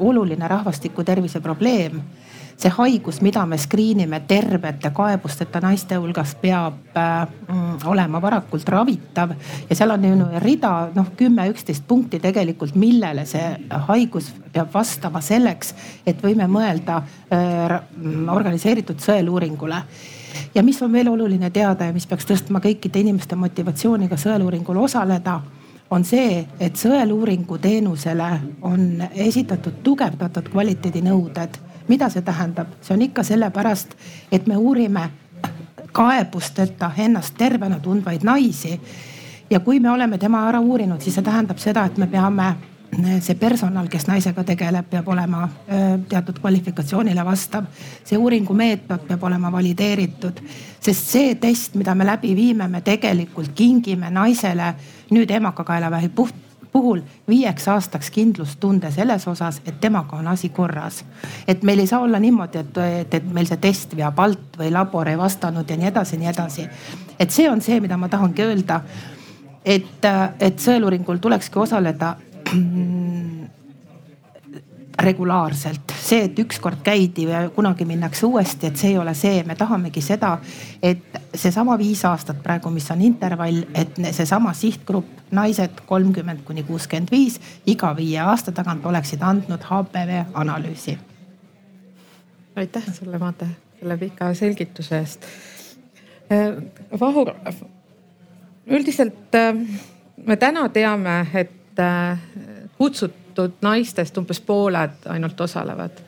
[0.03, 2.03] oluline rahvastiku tervise probleem
[2.57, 9.35] see haigus, mida me screen ime tervete kaebusteta naiste hulgas, peab äh, olema varakult ravitav.
[9.69, 13.45] Ja seal on ju rida noh, kümme, üksteist punkti tegelikult, millele see
[13.89, 15.75] haigus peab vastama selleks,
[16.07, 17.79] et võime mõelda äh,
[18.33, 19.83] organiseeritud sõeluuringule.
[20.55, 24.81] Ja mis on veel oluline teada ja mis peaks tõstma kõikide inimeste motivatsiooni ka sõeluuringul
[24.83, 25.41] osaleda
[25.95, 28.31] on see, et sõeluuringu teenusele
[28.67, 32.69] on esitatud tugevdatud kvaliteedinõuded mida see tähendab?
[32.81, 33.95] see on ikka sellepärast,
[34.33, 35.11] et me uurime
[35.93, 38.81] kaebusteta ennast tervena tundvaid naisi.
[39.51, 42.55] ja kui me oleme tema ära uurinud, siis see tähendab seda, et me peame
[43.21, 45.49] see personal, kes naisega tegeleb, peab olema
[46.09, 47.67] teatud kvalifikatsioonile vastav.
[48.05, 50.41] see uuringumeetod peab olema valideeritud,
[50.81, 54.75] sest see test, mida me läbi viime, me tegelikult kingime naisele
[55.11, 56.44] nüüd emakakaelavähi puht
[56.75, 61.05] puhul viieks aastaks kindlustunde selles osas, et temaga on asi korras.
[61.49, 64.73] et meil ei saa olla niimoodi, et, et, et meil see test veab alt või
[64.75, 66.67] labor ei vastanud ja nii edasi, nii edasi.
[67.19, 68.81] et see on see, mida ma tahangi öelda.
[69.65, 70.11] et,
[70.41, 72.17] et sõeluuringul tulekski osaleda
[74.99, 79.57] regulaarselt, see, et ükskord käidi ja kunagi minnakse uuesti, et see ei ole see, me
[79.59, 80.37] tahamegi seda,
[80.83, 87.11] et seesama viis aastat praegu, mis on intervall, et seesama sihtgrupp, naised kolmkümmend kuni kuuskümmend
[87.11, 90.99] viis, iga viie aasta tagant oleksid andnud HPV analüüsi.
[92.57, 93.49] aitäh sulle, Mate,
[93.81, 95.27] selle pika selgituse eest.
[96.31, 96.55] Äh,
[97.01, 97.35] Vahur,
[98.67, 99.59] üldiselt äh,
[100.27, 102.19] me täna teame, et äh,
[103.35, 105.99] kutsutud naistest umbes pooled ainult osalevad.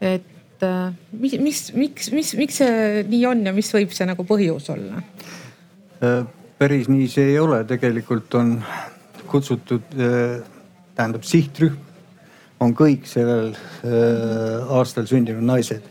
[0.00, 4.24] et äh, mis, mis, miks, mis, miks see nii on ja mis võib see nagu
[4.24, 5.00] põhjus olla?
[6.04, 6.26] Äh,
[6.58, 8.58] päris nii see ei ole, tegelikult on
[9.26, 9.82] kutsutud,
[10.94, 11.80] tähendab sihtrühm
[12.60, 13.56] on kõik sellel
[14.70, 15.82] aastal sündinud naised.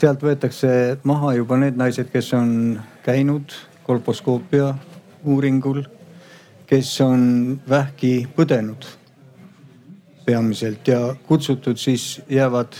[0.00, 0.68] sealt võetakse
[1.04, 3.52] maha juba need naised, kes on käinud
[3.88, 4.70] kolposkoopia
[5.24, 5.82] uuringul,
[6.70, 7.26] kes on
[7.68, 8.86] vähki põdenud
[10.26, 12.74] peamiselt ja kutsutud siis jäävad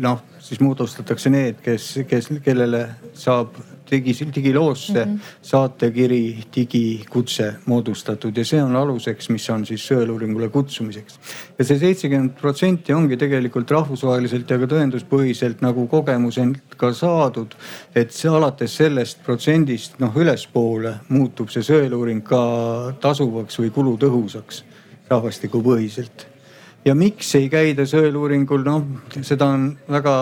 [0.00, 3.56] noh, siis moodustatakse need, kes, kes, kellele saab
[3.90, 5.20] digi, digiloosse mm -hmm.
[5.42, 11.18] saatekiri, digikutse moodustatud ja see on aluseks, mis on siis sõeluuringule kutsumiseks.
[11.58, 17.54] ja see seitsekümmend protsenti ongi tegelikult rahvusvaheliselt ja ka tõenduspõhiselt nagu kogemused ka saadud.
[17.94, 24.64] et see alates sellest protsendist noh ülespoole muutub see sõeluuring ka tasuvaks või kulutõhusaks
[25.10, 26.29] rahvastikupõhiselt
[26.84, 30.14] ja miks ei käida sõeluuringul, noh seda on väga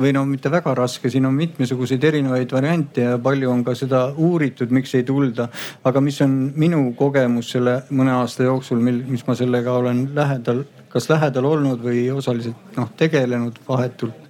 [0.00, 4.06] või no mitte väga raske, siin on mitmesuguseid erinevaid variante ja palju on ka seda
[4.16, 5.48] uuritud, miks ei tulda.
[5.84, 10.64] aga mis on minu kogemus selle mõne aasta jooksul, mil, mis ma sellega olen lähedal,
[10.88, 14.28] kas lähedal olnud või osaliselt noh tegelenud vahetult.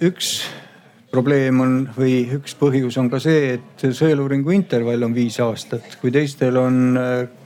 [0.00, 0.40] üks
[1.10, 5.98] probleem on või üks põhjus on ka see, et sõeluuringu intervall on viis aastat.
[6.00, 6.98] kui teistel on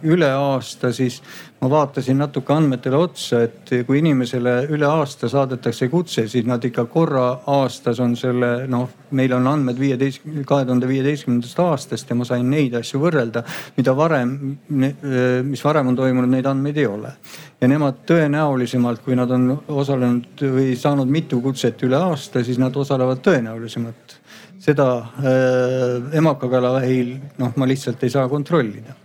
[0.05, 1.20] üle aasta, siis
[1.64, 6.85] ma vaatasin natuke andmetele otsa, et kui inimesele üle aasta saadetakse kutse, siis nad ikka
[6.92, 7.24] korra
[7.55, 12.50] aastas on selle noh, meil on andmed viieteist, kahe tuhande viieteistkümnendast aastast ja ma sain
[12.50, 13.44] neid asju võrrelda,
[13.79, 14.37] mida varem,
[14.68, 17.14] mis varem on toimunud, neid andmeid ei ole.
[17.60, 22.74] Ja nemad tõenäolisemalt, kui nad on osalenud või saanud mitu kutset üle aasta, siis nad
[22.76, 24.18] osalevad tõenäolisemalt.
[24.64, 28.96] Seda äh, emakakaelavähil noh, ma lihtsalt ei saa kontrollida.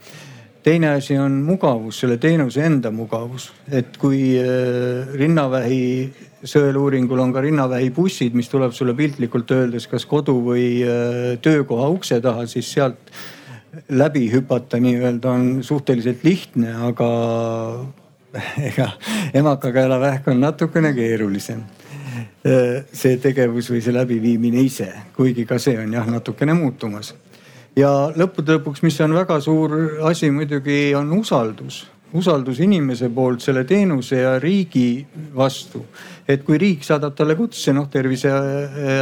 [0.63, 5.83] Teine asi on mugavus, selle teenuse enda mugavus, et kui äh, rinnavähi
[6.47, 12.19] sõeluuringul on ka rinnavähibussid, mis tuleb sulle piltlikult öeldes kas kodu või äh, töökoha ukse
[12.23, 13.11] taha, siis sealt
[13.89, 17.09] läbi hüpata nii-öelda on suhteliselt lihtne, aga
[18.69, 18.91] ega
[19.33, 21.63] emakakaelavähk on natukene keerulisem.
[22.39, 27.13] See tegevus või see läbiviimine ise, kuigi ka see on jah natukene muutumas
[27.77, 29.75] ja lõppude lõpuks, mis on väga suur
[30.09, 35.85] asi muidugi, on usaldus usaldus inimese poolt selle teenuse ja riigi vastu.
[36.27, 38.31] et kui riik saadab talle kutse, noh Tervise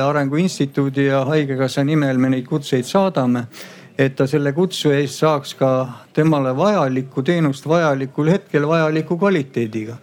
[0.03, 3.47] Arengu Instituudi ja Haigekassa nimel me neid kutseid saadame.
[3.97, 5.71] Et ta selle kutse eest saaks ka
[6.13, 9.97] temale vajalikku teenust vajalikul hetkel vajaliku kvaliteediga.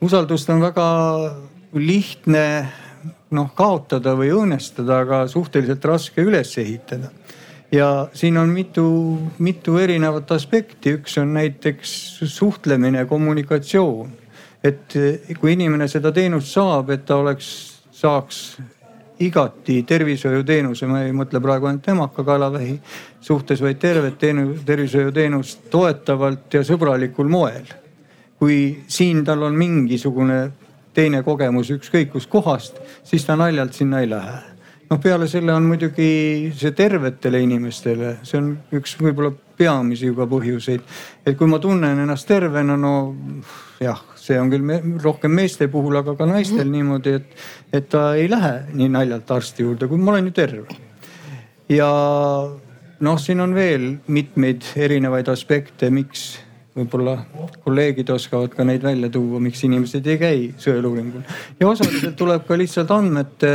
[0.00, 0.86] usaldust on väga
[1.74, 2.68] lihtne
[3.30, 7.10] noh kaotada või õõnestada, aga suhteliselt raske üles ehitada
[7.72, 11.92] ja siin on mitu, mitu erinevat aspekti, üks on näiteks
[12.24, 14.10] suhtlemine, kommunikatsioon.
[14.64, 14.92] et
[15.40, 17.46] kui inimene seda teenust saab, et ta oleks,
[17.96, 18.58] saaks
[19.20, 22.76] igati tervishoiuteenuse, ma ei mõtle praegu ainult emakakaelavähi
[23.20, 27.76] suhtes, vaid tervet teenu, tervishoiuteenust toetavalt ja sõbralikul moel.
[28.40, 30.36] kui siin tal on mingisugune
[30.96, 34.38] teine kogemus ükskõik kust kohast, siis ta naljalt sinna ei lähe
[34.90, 39.30] noh, peale selle on muidugi see tervetele inimestele, see on üks võib-olla
[39.60, 40.80] peamisi juba põhjuseid.
[41.26, 42.94] et kui ma tunnen ennast tervena, no
[43.80, 46.76] jah, see on küll me, rohkem meeste puhul, aga ka naistel -hmm.
[46.78, 47.36] niimoodi, et,
[47.72, 50.78] et ta ei lähe nii naljalt arsti juurde, kui ma olen ju terve.
[51.68, 51.90] ja
[53.00, 56.40] noh, siin on veel mitmeid erinevaid aspekte, miks
[56.76, 57.16] võib-olla
[57.64, 61.24] kolleegid oskavad ka neid välja tuua, miks inimesed ei käi sõeluuringul.
[61.60, 63.54] ja osaliselt tuleb ka lihtsalt andmete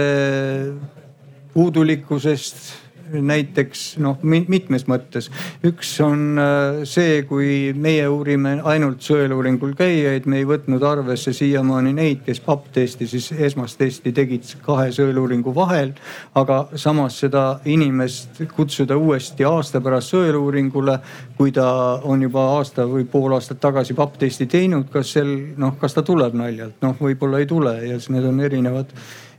[1.54, 2.85] puudulikkusest
[3.22, 5.30] näiteks noh mitmes mõttes.
[5.66, 11.94] üks on äh, see, kui meie uurime ainult sõeluuringul käijaid, me ei võtnud arvesse siiamaani
[11.96, 15.94] neid, kes papptesti siis esmast testi tegid kahe sõeluuringu vahel.
[16.36, 21.00] aga samas seda inimest kutsuda uuesti aasta pärast sõeluuringule,
[21.38, 21.68] kui ta
[22.04, 26.34] on juba aasta või pool aastat tagasi papptesti teinud, kas sel noh, kas ta tuleb
[26.34, 28.92] naljalt, noh võib-olla ei tule ja siis need on erinevad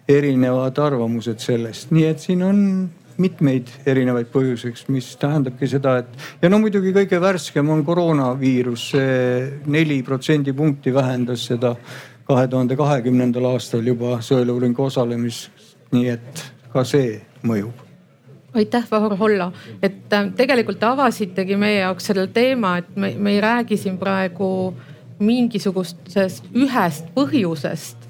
[0.08, 2.60] erinevad arvamused sellest, nii et siin on
[3.18, 8.90] mitmeid erinevaid põhjuseks, mis tähendabki seda, et ja no muidugi kõige värskem on koroonaviirus,
[9.66, 11.74] neli protsendipunkti vähendas seda
[12.26, 15.50] kahe tuhande kahekümnendal aastal juba sõeluuringu osalemist.
[15.94, 16.40] nii et
[16.72, 17.84] ka see mõjub.
[18.56, 19.52] Aitäh, Vahur Hollo,
[19.82, 23.98] et äh, tegelikult te avasitegi meie jaoks selle teema, et me, me ei räägi siin
[24.00, 24.48] praegu
[25.20, 28.05] mingisugusest ühest põhjusest,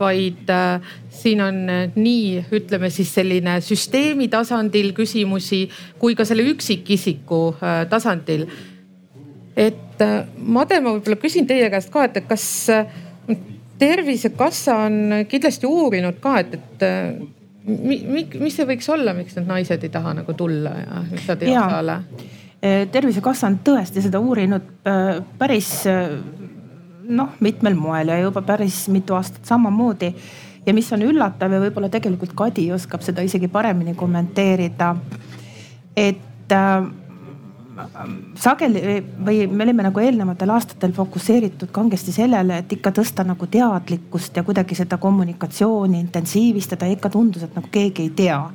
[0.00, 5.66] vaid äh, siin on äh, nii, ütleme siis selline süsteemi tasandil küsimusi
[6.00, 8.46] kui ka selle üksikisiku äh, tasandil.
[9.56, 12.44] et Made, ma võib-olla küsin teie käest ka, et kas
[13.80, 14.94] tervisekassa on
[15.28, 20.32] kindlasti uurinud ka, et, et mis see võiks olla, miks need naised ei taha nagu
[20.38, 21.98] tulla ja miks nad ei osale?
[22.96, 24.72] Tervisekassa on tõesti seda uurinud
[25.36, 25.68] päris
[27.10, 30.14] noh, mitmel moel ja juba päris mitu aastat samamoodi.
[30.66, 34.96] ja mis on üllatav ja võib-olla tegelikult Kadi oskab seda isegi paremini kommenteerida.
[35.96, 36.90] et äh,
[38.34, 38.80] sageli
[39.24, 44.44] või me olime nagu eelnevatel aastatel fokusseeritud kangesti sellele, et ikka tõsta nagu teadlikkust ja
[44.44, 46.86] kuidagi seda kommunikatsiooni intensiivistada.
[46.86, 48.50] ikka tundus, et nagu keegi ei tea.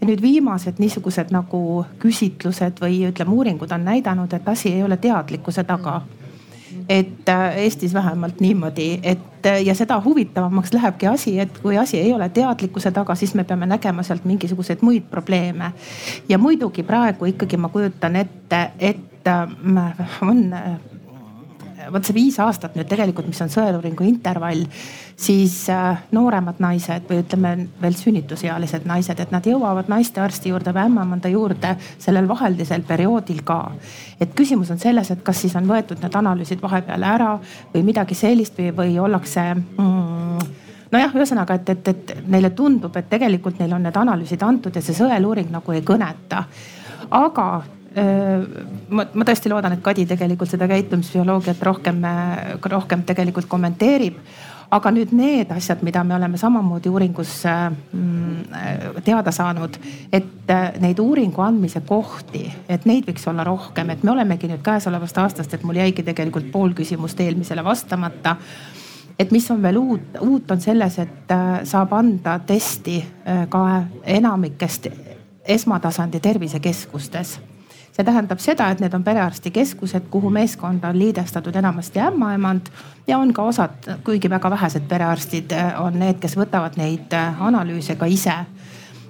[0.00, 4.96] ja nüüd viimased niisugused nagu küsitlused või ütleme, uuringud on näidanud, et asi ei ole
[4.96, 6.02] teadlikkuse taga
[6.88, 12.00] et äh, Eestis vähemalt niimoodi, et äh, ja seda huvitavamaks lähebki asi, et kui asi
[12.00, 15.72] ei ole teadlikkuse taga, siis me peame nägema sealt mingisuguseid muid probleeme.
[16.28, 19.48] ja muidugi praegu ikkagi ma kujutan ette, et äh,
[20.22, 20.54] on
[21.92, 24.64] vot see viis aastat nüüd tegelikult, mis on sõeluuringu intervall,
[25.18, 30.86] siis äh, nooremad naised või ütleme veel sünnitusealised naised, et nad jõuavad naistearsti juurde või
[30.88, 33.60] ämmaemanda juurde sellel vaheldisel perioodil ka.
[34.20, 37.34] et küsimus on selles, et kas siis on võetud need analüüsid vahepeal ära
[37.74, 40.48] või midagi sellist või, või ollakse mm,
[40.92, 44.84] nojah, ühesõnaga, et, et, et neile tundub, et tegelikult neil on need analüüsid antud ja
[44.84, 46.44] see sõeluuring nagu ei kõneta.
[47.10, 47.48] aga
[48.90, 52.04] ma, ma tõesti loodan, et Kadi tegelikult seda käitumisbioloogiat rohkem,
[52.70, 54.20] rohkem tegelikult kommenteerib.
[54.68, 59.78] Aga nüüd need asjad, mida me oleme samamoodi uuringus mm, teada saanud,
[60.12, 65.22] et neid uuringu andmise kohti, et neid võiks olla rohkem, et me olemegi nüüd käesolevast
[65.24, 68.36] aastast, et mul jäigi tegelikult pool küsimust eelmisele vastamata.
[69.18, 71.32] Et mis on veel uut, uut on selles, et
[71.66, 73.00] saab anda testi
[73.48, 73.62] ka
[74.04, 74.92] enamikest
[75.48, 77.38] esmatasandi tervisekeskustes
[77.98, 82.68] see tähendab seda, et need on perearstikeskused, kuhu meeskonda on liidestatud enamasti ämmaemand
[83.06, 87.40] ja on ka osad, kuigi väga vähesed perearstid eh, on need, kes võtavad neid eh,
[87.42, 88.36] analüüse ka ise.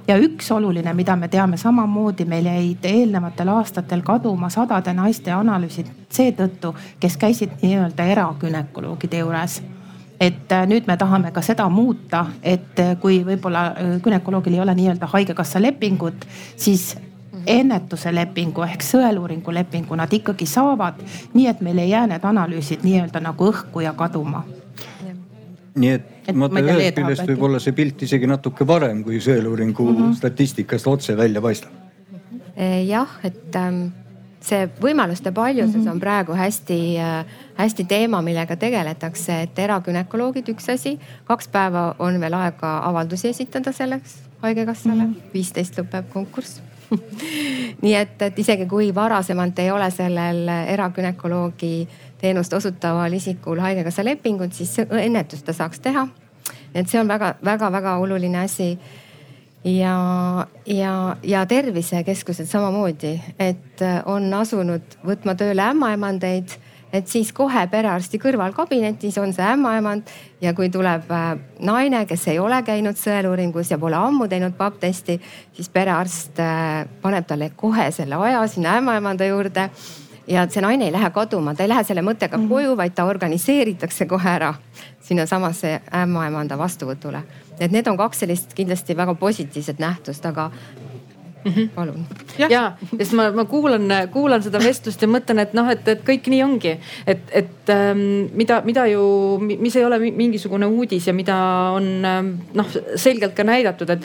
[0.09, 5.91] Ja üks oluline, mida me teame samamoodi, meil jäid eelnevatel aastatel kaduma sadade naiste analüüsid
[6.09, 9.59] seetõttu, kes käisid nii-öelda erakünekoloogide juures.
[10.21, 13.67] Et eh, nüüd me tahame ka seda muuta, et kui võib-olla
[14.01, 16.25] gümnakoloogil ei ole nii-öelda haigekassa lepingut,
[16.57, 16.95] siis
[17.47, 20.95] ennetuse lepingu ehk sõeluuringu lepingu nad ikkagi saavad,
[21.35, 24.45] nii et meil ei jää need analüüsid nii-öelda nagu õhku ja kaduma
[25.79, 29.87] nii et, et vaata ühest küljest võib olla see pilt isegi natuke parem, kui sõeluuringu
[29.87, 30.19] mm -hmm.
[30.19, 31.73] statistikast otse välja paistab.
[32.57, 33.89] Eh, jah, et ähm,
[34.41, 35.91] see võimaluste paljusus mm -hmm.
[35.91, 42.21] on praegu hästi äh,, hästi teema, millega tegeletakse, et erakünekoloogid üks asi, kaks päeva on
[42.21, 45.15] veel aega avaldusi esitada selleks haigekassale, mhm.
[45.35, 45.89] viisteist mm -hmm.
[45.89, 46.68] lõpeb konkurss
[47.83, 54.53] nii et, et isegi kui varasemalt ei ole sellel erakünekoloogi teenust osutaval isikul haigekassa lepingut,
[54.53, 56.09] siis ennetust ta saaks teha.
[56.75, 58.79] et see on väga-väga-väga oluline asi.
[59.65, 66.59] ja, ja, ja tervisekeskused samamoodi, et on asunud võtma tööle ämmaemandeid
[66.93, 70.09] et siis kohe perearsti kõrvalkabinetis on see ämmaemand
[70.41, 74.81] ja kui tuleb äh, naine, kes ei ole käinud sõeluuringus ja pole ammu teinud papp
[74.81, 75.19] testi,
[75.53, 79.69] siis perearst äh, paneb talle kohe selle aja sinna ämmaemanda juurde
[80.29, 82.49] ja see naine ei lähe kaduma, ta ei lähe selle mõttega mm -hmm.
[82.49, 84.55] koju, vaid ta organiseeritakse kohe ära
[85.01, 87.23] sinnasamasse ämmaemanda vastuvõtule.
[87.61, 90.51] et need on kaks sellist kindlasti väga positiivset nähtust, aga
[91.45, 91.53] mm.
[91.53, 91.69] -hmm.
[91.75, 92.07] palun.
[92.39, 96.31] ja, sest ma, ma kuulan, kuulan seda vestlust ja mõtlen, et noh, et, et kõik
[96.31, 99.05] nii ongi, et, et ähm, mida, mida ju,
[99.41, 101.37] mis ei ole mingisugune uudis ja mida
[101.77, 104.05] on ähm, noh, selgelt ka näidatud, et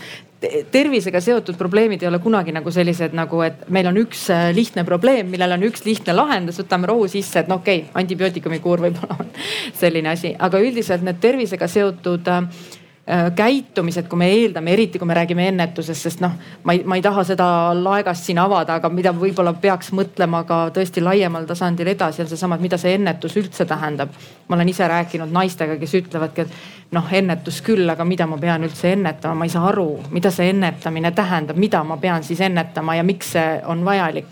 [0.71, 4.83] tervisega seotud probleemid ei ole kunagi nagu sellised nagu, et meil on üks äh, lihtne
[4.83, 8.83] probleem, millel on üks lihtne lahendus, võtame rohu sisse, et no okei okay,, antibiootikumi kuur
[8.83, 9.31] võib-olla on
[9.81, 12.73] selline asi, aga üldiselt need tervisega seotud Äh,
[13.35, 17.01] käitumised, kui me eeldame, eriti kui me räägime ennetusest, sest noh, ma ei, ma ei
[17.03, 22.21] taha seda laegast siin avada, aga mida võib-olla peaks mõtlema ka tõesti laiemal tasandil edasi,
[22.23, 24.15] on seesama, et mida see ennetus üldse tähendab.
[24.47, 28.63] ma olen ise rääkinud naistega, kes ütlevadki, et noh, ennetus küll, aga mida ma pean
[28.63, 32.95] üldse ennetama, ma ei saa aru, mida see ennetamine tähendab, mida ma pean siis ennetama
[32.95, 34.31] ja miks see on vajalik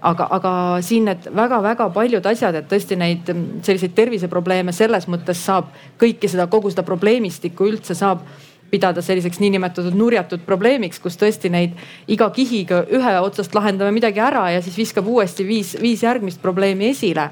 [0.00, 0.52] aga, aga
[0.84, 6.30] siin need väga-väga paljud asjad, et tõesti neid mm, selliseid terviseprobleeme selles mõttes saab kõike
[6.30, 8.24] seda, kogu seda probleemistikku üldse saab
[8.70, 11.78] pidada selliseks niinimetatud nurjatud probleemiks, kus tõesti neid
[12.10, 16.90] iga kihiga ühe otsast lahendame midagi ära ja siis viskab uuesti viis, viis järgmist probleemi
[16.92, 17.30] esile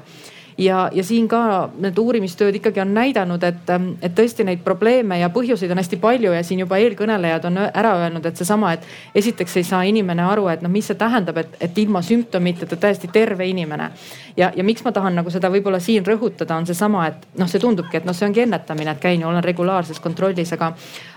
[0.57, 3.69] ja, ja siin ka need uurimistööd ikkagi on näidanud, et,
[4.01, 7.93] et tõesti neid probleeme ja põhjuseid on hästi palju ja siin juba eelkõnelejad on ära
[8.01, 8.87] öelnud, et seesama, et
[9.21, 13.09] esiteks ei saa inimene aru, et noh, mis see tähendab, et, et ilma sümptomiteta täiesti
[13.13, 13.91] terve inimene.
[14.37, 17.61] ja, ja miks ma tahan nagu seda võib-olla siin rõhutada, on seesama, et noh, see
[17.61, 20.73] tundubki, et noh, see ongi ennetamine, et käin ja olen regulaarses kontrollis, aga,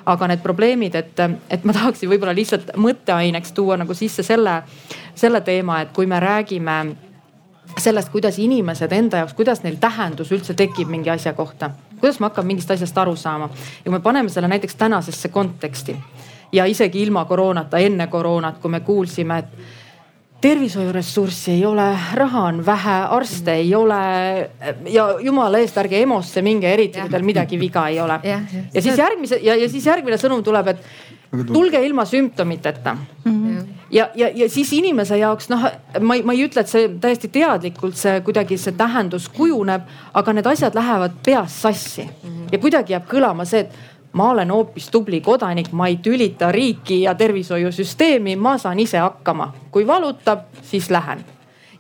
[0.07, 4.63] aga need probleemid, et, et ma tahaksin võib-olla lihtsalt mõtteaineks tuua nagu sisse selle,
[5.15, 6.81] selle teema, et kui me räägime
[7.79, 11.71] sellest, kuidas inimesed enda jaoks, kuidas neil tähendus üldse tekib mingi asja kohta.
[12.01, 15.97] kuidas me hakkame mingist asjast aru saama ja kui me paneme selle näiteks tänasesse konteksti
[16.53, 19.47] ja isegi ilma koroonata, enne koroonat, kui me kuulsime, et
[20.41, 24.01] tervishoiuressurssi ei ole, raha on vähe, arste ei ole
[24.89, 28.21] ja jumala eest, ärge EMO-sse minge, eriti kui teil midagi viga ei ole.
[28.25, 33.33] ja siis järgmise ja, ja siis järgmine sõnum tuleb, et tulge ilma sümptomiteta mm.
[33.33, 33.67] -hmm.
[33.91, 35.63] ja, ja, ja siis inimese jaoks noh,
[36.01, 40.33] ma ei, ma ei ütle, et see täiesti teadlikult see kuidagi see tähendus kujuneb, aga
[40.33, 42.49] need asjad lähevad peas sassi mm -hmm.
[42.53, 43.73] ja kuidagi jääb kõlama see, et
[44.13, 49.53] ma olen hoopis tubli kodanik, ma ei tülita riiki ja tervishoiusüsteemi, ma saan ise hakkama.
[49.71, 51.25] kui valutab, siis lähen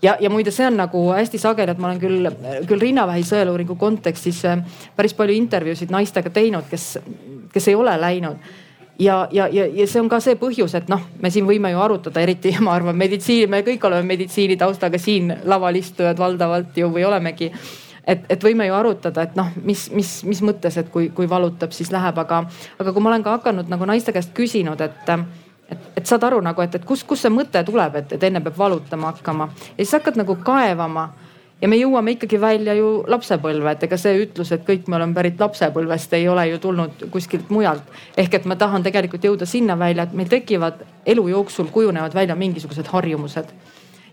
[0.02, 2.30] ja, ja muide, see on nagu hästi sageli, et ma olen küll,
[2.68, 4.64] küll rinnavähi sõeluuringu kontekstis äh,
[4.96, 6.98] päris palju intervjuusid naistega teinud, kes,
[7.52, 8.36] kes ei ole läinud
[9.00, 11.80] ja, ja, ja, ja see on ka see põhjus, et noh, me siin võime ju
[11.80, 17.06] arutada, eriti ma arvan, meditsiin, me kõik oleme meditsiinitaustaga siin laval istujad valdavalt ju või
[17.08, 17.50] olemegi.
[18.10, 21.72] Et, et võime ju arutada, et noh, mis, mis, mis mõttes, et kui, kui valutab,
[21.76, 22.42] siis läheb, aga,
[22.80, 25.14] aga kui ma olen ka hakanud nagu naiste käest küsinud, et
[25.70, 28.40] et, et saad aru nagu, et, et kust, kust see mõte tuleb, et, et enne
[28.42, 29.46] peab valutama hakkama.
[29.76, 31.04] Ja siis hakkad nagu kaevama
[31.60, 35.14] ja me jõuame ikkagi välja ju lapsepõlve, et ega see ütlus, et kõik me oleme
[35.14, 37.82] pärit lapsepõlvest, ei ole ju tulnud kuskilt mujalt.
[38.16, 42.34] ehk et ma tahan tegelikult jõuda sinna välja, et meil tekivad elu jooksul kujunevad välja
[42.34, 43.52] mingisugused harjumused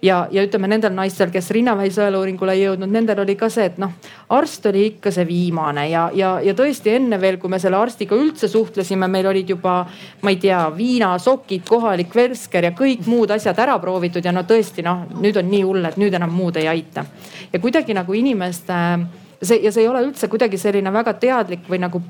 [0.02, 3.78] ja, ja ütleme nendel naistel, kes rinnavähi sõeluuringule ei jõudnud, nendel oli ka see, et
[3.82, 3.94] noh,
[4.36, 8.18] arst oli ikka see viimane ja, ja, ja tõesti enne veel, kui me selle arstiga
[8.18, 9.78] üldse suhtlesime, meil olid juba,
[10.22, 14.86] ma ei tea, viinasokid, kohalik versker ja kõik muud asjad ära proovitud ja no tõesti
[14.86, 17.06] noh, nüüd on nii hull, et nüüd enam muud ei aita.
[17.54, 18.74] ja kuidagi nagu inimeste
[19.42, 22.02] see ja see ei ole üldse kuidagi selline väga teadlik või nagu,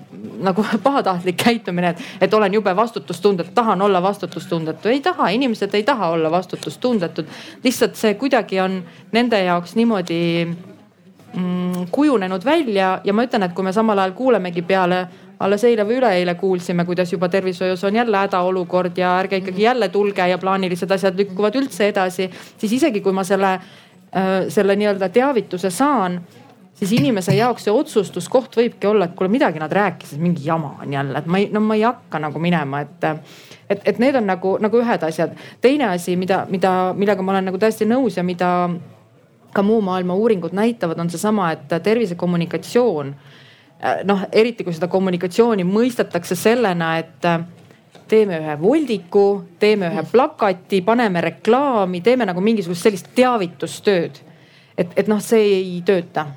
[0.43, 4.89] nagu pahatahtlik käitumine, et, et olen jube vastutustundetu, tahan olla vastutustundetu.
[4.89, 7.27] ei taha, inimesed ei taha olla vastutustundetud.
[7.63, 13.63] lihtsalt see kuidagi on nende jaoks niimoodi mm, kujunenud välja ja ma ütlen, et kui
[13.63, 15.07] me samal ajal kuulemegi peale
[15.39, 19.89] alles eile või üleeile kuulsime, kuidas juba tervishoius on jälle hädaolukord ja ärge ikkagi jälle
[19.89, 25.09] tulge ja plaanilised asjad lükkuvad üldse edasi, siis isegi kui ma selle, äh, selle nii-öelda
[25.13, 26.21] teavituse saan
[26.79, 30.93] siis inimese jaoks see otsustuskoht võibki olla, et kuule, midagi nad rääkisid, mingi jama on
[30.93, 33.07] jälle, et ma ei, no ma ei hakka nagu minema, et
[33.69, 35.33] et, et need on nagu, nagu ühed asjad.
[35.61, 38.69] teine asi, mida, mida, millega ma olen nagu täiesti nõus ja mida
[39.53, 43.15] ka muu maailma uuringud näitavad, on seesama, et tervisekommunikatsioon
[44.03, 47.27] noh, eriti kui seda kommunikatsiooni mõistetakse sellena, et
[48.07, 49.27] teeme ühe voldiku,
[49.59, 54.23] teeme ühe plakati, paneme reklaami, teeme nagu mingisugust sellist teavitustööd.
[54.77, 56.27] et, et noh, see ei tööta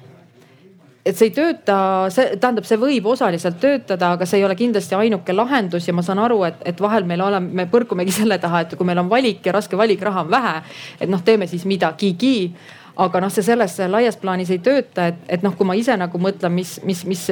[1.05, 1.77] et see ei tööta,
[2.13, 6.05] see tähendab, see võib osaliselt töötada, aga see ei ole kindlasti ainuke lahendus ja ma
[6.05, 9.09] saan aru, et, et vahel meil oleme, me põrkumegi selle taha, et kui meil on
[9.13, 10.59] valik ja raske valik, raha on vähe,
[11.01, 12.53] et noh, teeme siis midagigi
[13.01, 16.21] aga noh, see selles laias plaanis ei tööta, et, et noh, kui ma ise nagu
[16.21, 17.25] mõtlen, mis, mis, mis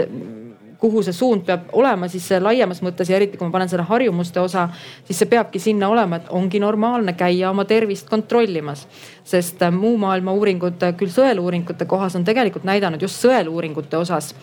[0.78, 4.40] kuhu see suund peab olema, siis laiemas mõttes ja eriti kui ma panen selle harjumuste
[4.40, 4.68] osa,
[5.04, 8.86] siis see peabki sinna olema, et ongi normaalne käia oma tervist kontrollimas.
[9.24, 14.34] sest äh, muu maailma uuringud, äh, küll sõeluuringute kohas on tegelikult näidanud just sõeluuringute osas,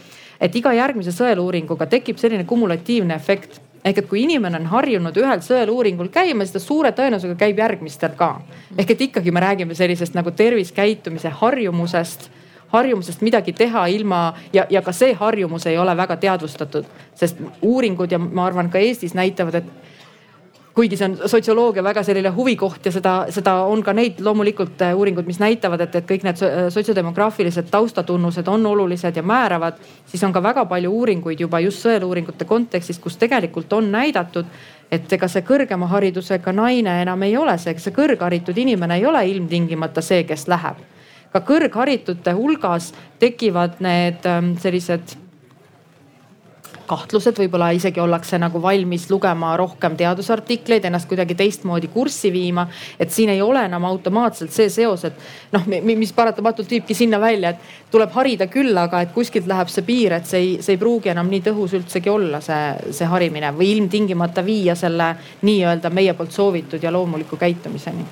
[0.42, 5.42] et iga järgmise sõeluuringuga tekib selline kumulatiivne efekt ehk et kui inimene on harjunud ühel
[5.46, 8.42] sõeluuringul käima, siis ta suure tõenäosusega käib järgmistel ka.
[8.78, 12.30] ehk et ikkagi me räägime sellisest nagu terviskäitumise harjumusest
[12.74, 16.86] harjumusest midagi teha ilma ja, ja ka see harjumus ei ole väga teadvustatud,
[17.16, 19.70] sest uuringud ja ma arvan ka Eestis näitavad, et
[20.76, 24.96] kuigi see on sotsioloogia väga selline huvikoht ja seda, seda on ka neid loomulikult äh,
[24.98, 26.42] uuringud, mis näitavad, et, et kõik need
[26.74, 32.48] sotsiodemograafilised taustatunnused on olulised ja määravad, siis on ka väga palju uuringuid juba just sõeluuringute
[32.50, 34.50] kontekstis, kus tegelikult on näidatud,
[34.92, 39.24] et ega see kõrgema haridusega naine enam ei ole see, see kõrgharitud inimene ei ole
[39.32, 40.84] ilmtingimata see, kes läheb
[41.36, 45.18] ka kõrgharitute hulgas tekivad need ähm, sellised
[46.86, 52.68] kahtlused, võib-olla isegi ollakse nagu valmis lugema rohkem teadusartikleid, ennast kuidagi teistmoodi kurssi viima.
[53.00, 55.18] et siin ei ole enam automaatselt see seos, et
[55.52, 59.86] noh, mis paratamatult viibki sinna välja, et tuleb harida küll, aga et kuskilt läheb see
[59.88, 63.50] piir, et see ei, see ei pruugi enam nii tõhus üldsegi olla, see, see harimine
[63.58, 68.06] või ilmtingimata viia selle nii-öelda meie poolt soovitud ja loomuliku käitumiseni.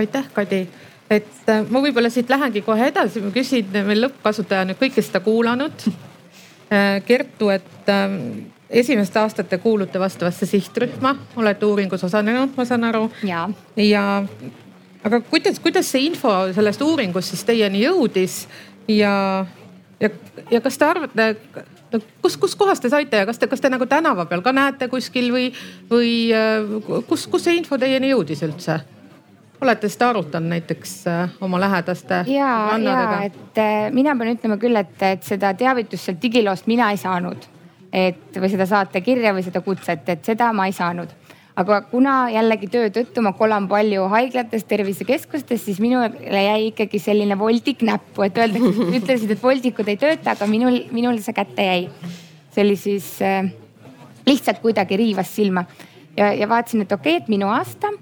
[0.00, 0.66] aitäh, Kadi
[1.10, 5.22] et äh, ma võib-olla siit lähengi kohe edasi, ma küsin, meil lõppkasutaja nüüd kõike seda
[5.24, 5.86] kuulanud.
[6.70, 8.20] Äh, Kertu, et ähm,
[8.70, 13.08] esimeste aastate kuulute vastavasse sihtrühma, olete uuringus osalenud, ma saan aru.
[13.26, 14.04] ja, ja
[15.04, 18.44] aga kuidas, kuidas see info sellest uuringust siis teieni jõudis
[18.88, 19.46] ja,
[20.00, 20.10] ja,
[20.50, 21.28] ja kas te arvate,
[21.90, 24.54] no kus, kus kohas te saite ja kas te, kas te nagu tänava peal ka
[24.54, 25.50] näete kuskil või,
[25.90, 28.80] või äh, kus, kus see info teieni jõudis üldse?
[29.60, 32.24] Olete seda arutanud näiteks äh, oma lähedaste?
[32.26, 36.90] ja, ja et äh, mina pean ütlema küll, et, et seda teavitust sealt digiloost mina
[36.94, 37.48] ei saanud.
[37.92, 41.10] et või seda saatekirja või seda kutset, et seda ma ei saanud
[41.60, 47.36] aga kuna jällegi töö tõttu ma kolan palju haiglates, tervisekeskustes, siis minule jäi ikkagi selline
[47.38, 51.88] voldik näppu, et öeldakse, ütlesid, et voldikud ei tööta, aga minul, minul see kätte jäi.
[52.54, 53.50] see oli siis äh,
[54.26, 55.64] lihtsalt kuidagi riivas silma
[56.16, 57.92] ja, ja vaatasin, et okei okay,, et minu aasta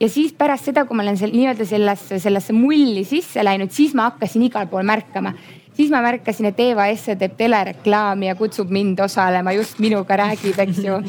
[0.00, 3.94] ja siis pärast seda, kui ma olen seal nii-öelda sellesse, sellesse mulli sisse läinud, siis
[3.94, 5.32] ma hakkasin igal pool märkama.
[5.76, 10.58] siis ma märkasin, et Eva Esse teeb telereklaami ja kutsub mind osalema, just minuga räägib,
[10.58, 11.00] eks ju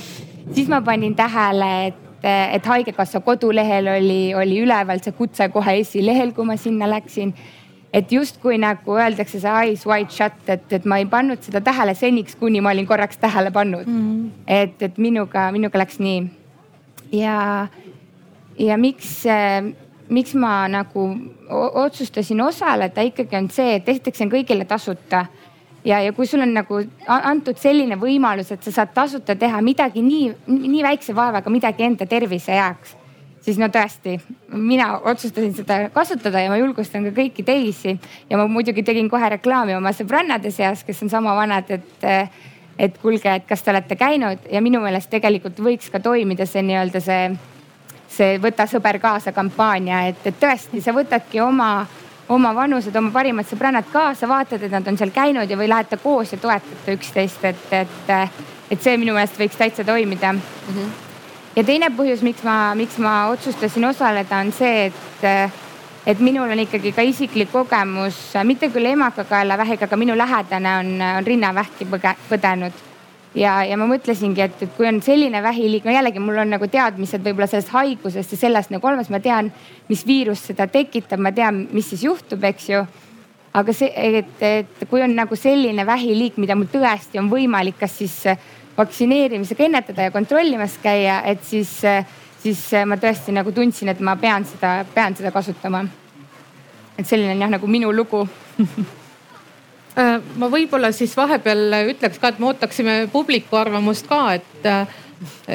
[0.53, 6.33] siis ma panin tähele, et, et Haigekassa kodulehel oli, oli üleval see kutse kohe esilehel,
[6.35, 7.33] kui ma sinna läksin.
[7.93, 11.93] et justkui nagu öeldakse see eyes wide shut, et, et ma ei pannud seda tähele
[11.95, 14.01] seniks, kuni ma olin korraks tähele pannud mm.
[14.01, 14.29] -hmm.
[14.47, 16.27] et, et minuga, minuga läks nii.
[17.11, 17.67] ja,
[18.59, 19.25] ja miks
[20.09, 21.09] miks ma nagu
[21.83, 25.25] otsustasin osaleda ikkagi on see, et esiteks see on kõigile tasuta
[25.87, 30.03] ja, ja kui sul on nagu antud selline võimalus, et sa saad tasuta teha midagi
[30.05, 32.95] nii, nii väikse vaevaga, midagi enda tervise heaks,
[33.45, 34.17] siis no tõesti,
[34.53, 37.97] mina otsustasin seda kasutada ja ma julgustan ka kõiki teisi.
[38.29, 42.07] ja ma muidugi tegin kohe reklaami oma sõbrannade seas, kes on sama vanad, et,
[42.79, 46.65] et kuulge, et kas te olete käinud ja minu meelest tegelikult võiks ka toimida see
[46.67, 47.29] nii-öelda see,
[48.17, 51.87] see võta sõber kaasa kampaania, et, et tõesti, sa võtadki oma
[52.29, 55.99] oma vanused, oma parimad sõbrannad kaasa, vaatad, et nad on seal käinud ja või lähete
[56.01, 58.09] koos ja toetate üksteist, et, et,
[58.71, 60.41] et see minu meelest võiks täitsa toimida mm.
[60.67, 60.89] -hmm.
[61.55, 65.53] ja teine põhjus, miks ma, miks ma otsustasin osaleda, on see, et,
[66.05, 71.31] et minul on ikkagi ka isiklik kogemus, mitte küll emakakaelavähiga, aga minu lähedane on, on
[71.31, 71.87] rinnavähki
[72.29, 72.85] põdenud
[73.37, 76.69] ja, ja ma mõtlesingi, et, et kui on selline vähiliik, no jällegi mul on nagu
[76.71, 79.51] teadmised võib-olla sellest haigusest ja sellest nagu olemas, ma tean,
[79.91, 82.83] mis viirus seda tekitab, ma tean, mis siis juhtub, eks ju.
[83.57, 87.95] aga see, et, et kui on nagu selline vähiliik, mida mul tõesti on võimalik, kas
[87.97, 88.19] siis
[88.77, 91.71] vaktsineerimisega ennetada ja kontrollimas käia, et siis,
[92.43, 95.85] siis ma tõesti nagu tundsin, et ma pean seda, pean seda kasutama.
[96.97, 98.27] et selline on jah nagu minu lugu
[98.59, 98.65] Äh,
[100.37, 104.97] ma võib-olla siis vahepeal ütleks ka, et me ootaksime publiku arvamust ka, et, äh,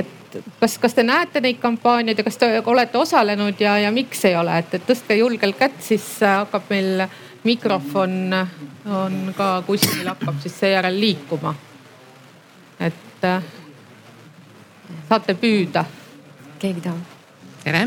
[0.02, 4.24] et kas, kas te näete neid kampaaniaid ja kas te olete osalenud ja, ja miks
[4.26, 7.06] ei ole, et, et tõstke julgelt kätt, siis äh, hakkab meil
[7.44, 8.34] mikrofon
[8.86, 11.54] on ka kuskil hakkab siis seejärel liikuma.
[12.78, 13.26] et
[15.08, 15.84] saate püüda.
[16.58, 17.18] keegi tahab?
[17.62, 17.86] tere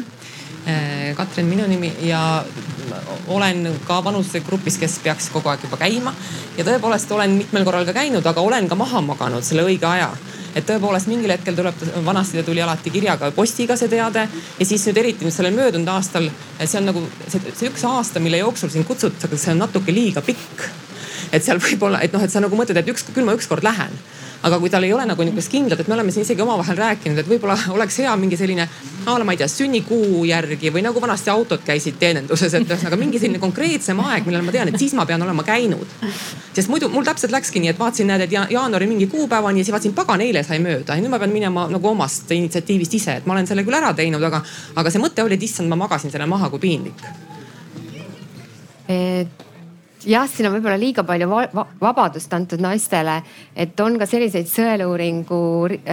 [0.65, 2.43] Äh, Katrin minu nimi ja
[3.27, 6.13] olen ka vanusegrupis, kes peaks kogu aeg juba käima.
[6.57, 10.11] ja tõepoolest olen mitmel korral ka käinud, aga olen ka maha maganud selle õige aja
[10.55, 14.85] et tõepoolest mingil hetkel tuleb, vanasti ta tuli alati kirjaga, postiga see teade ja siis
[14.87, 16.29] nüüd eriti nüüd sellel möödunud aastal,
[16.63, 20.23] see on nagu see, see üks aasta, mille jooksul sind kutsutakse, see on natuke liiga
[20.25, 20.67] pikk.
[21.35, 23.91] et seal võib-olla, et noh, et sa nagu mõtled, et üks, küll ma ükskord lähen
[24.45, 27.21] aga kui tal ei ole nagu niisugust kindlat, et me oleme siin isegi omavahel rääkinud,
[27.21, 28.67] et võib-olla oleks hea mingi selline
[29.05, 33.41] ma ei tea, sünnikuu järgi või nagu vanasti autod käisid teeninduses, et ühesõnaga mingi selline
[33.41, 35.85] konkreetsem aeg, millal ma tean, et siis ma pean olema käinud.
[36.53, 39.75] sest muidu mul täpselt läkski nii, et vaatasin, näed, et jaanuari mingi kuupäevani ja siis
[39.75, 43.25] vaatasin, pagan, eile sai mööda ja nüüd ma pean minema nagu omast initsiatiivist ise, et
[43.25, 44.41] ma olen selle küll ära teinud, aga,
[44.75, 47.05] aga see mõte oli, et issand, ma magasin selle maha, kui piinlik
[50.05, 53.19] jah, siin on võib-olla liiga palju va vabadust antud naistele,
[53.55, 55.39] et on ka selliseid sõeluuringu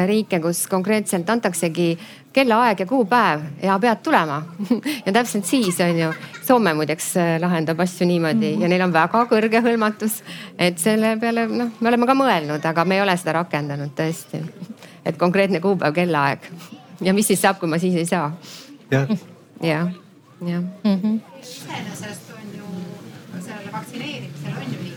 [0.09, 1.89] riike, kus konkreetselt antaksegi
[2.33, 4.41] kellaaeg ja kuupäev ja pead tulema
[5.07, 6.11] ja täpselt siis on ju.
[6.43, 10.21] Soome muideks äh, lahendab asju niimoodi ja neil on väga kõrge hõlmatus.
[10.59, 14.43] et selle peale noh, me oleme ka mõelnud, aga me ei ole seda rakendanud tõesti.
[15.05, 16.51] et konkreetne kuupäev, kellaaeg
[17.03, 18.33] ja mis siis saab, kui ma siis ei saa
[18.91, 19.07] ja..
[19.61, 19.89] jah,
[20.41, 20.67] jah.
[20.85, 21.21] Mhm.
[21.43, 22.33] iseenesest
[23.73, 24.93] vaktsineerimisel on ju nii.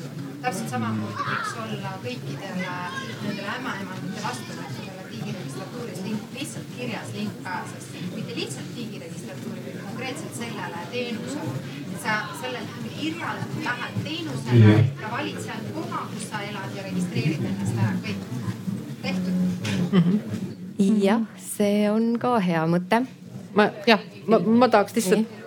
[0.46, 2.74] Täpselt samamoodi võiks olla kõikidele
[3.24, 7.88] nendele ämmaemadate vastuvõttudele digiregistratuuris link, lihtsalt kirjas link kaasas.
[8.16, 11.56] mitte lihtsalt digiregistratuuri, vaid konkreetselt sellele teenusele.
[12.04, 12.68] sa sellel
[13.00, 18.22] kirjal lähed teenusele ja valid sealt koha, kus sa elad ja registreerid ennast ära, kõik
[19.02, 19.34] tehtud.
[19.92, 21.02] -hmm.
[21.04, 23.02] jah, see on ka hea mõte.
[23.56, 25.45] ma jah, ma, ma tahaks lihtsalt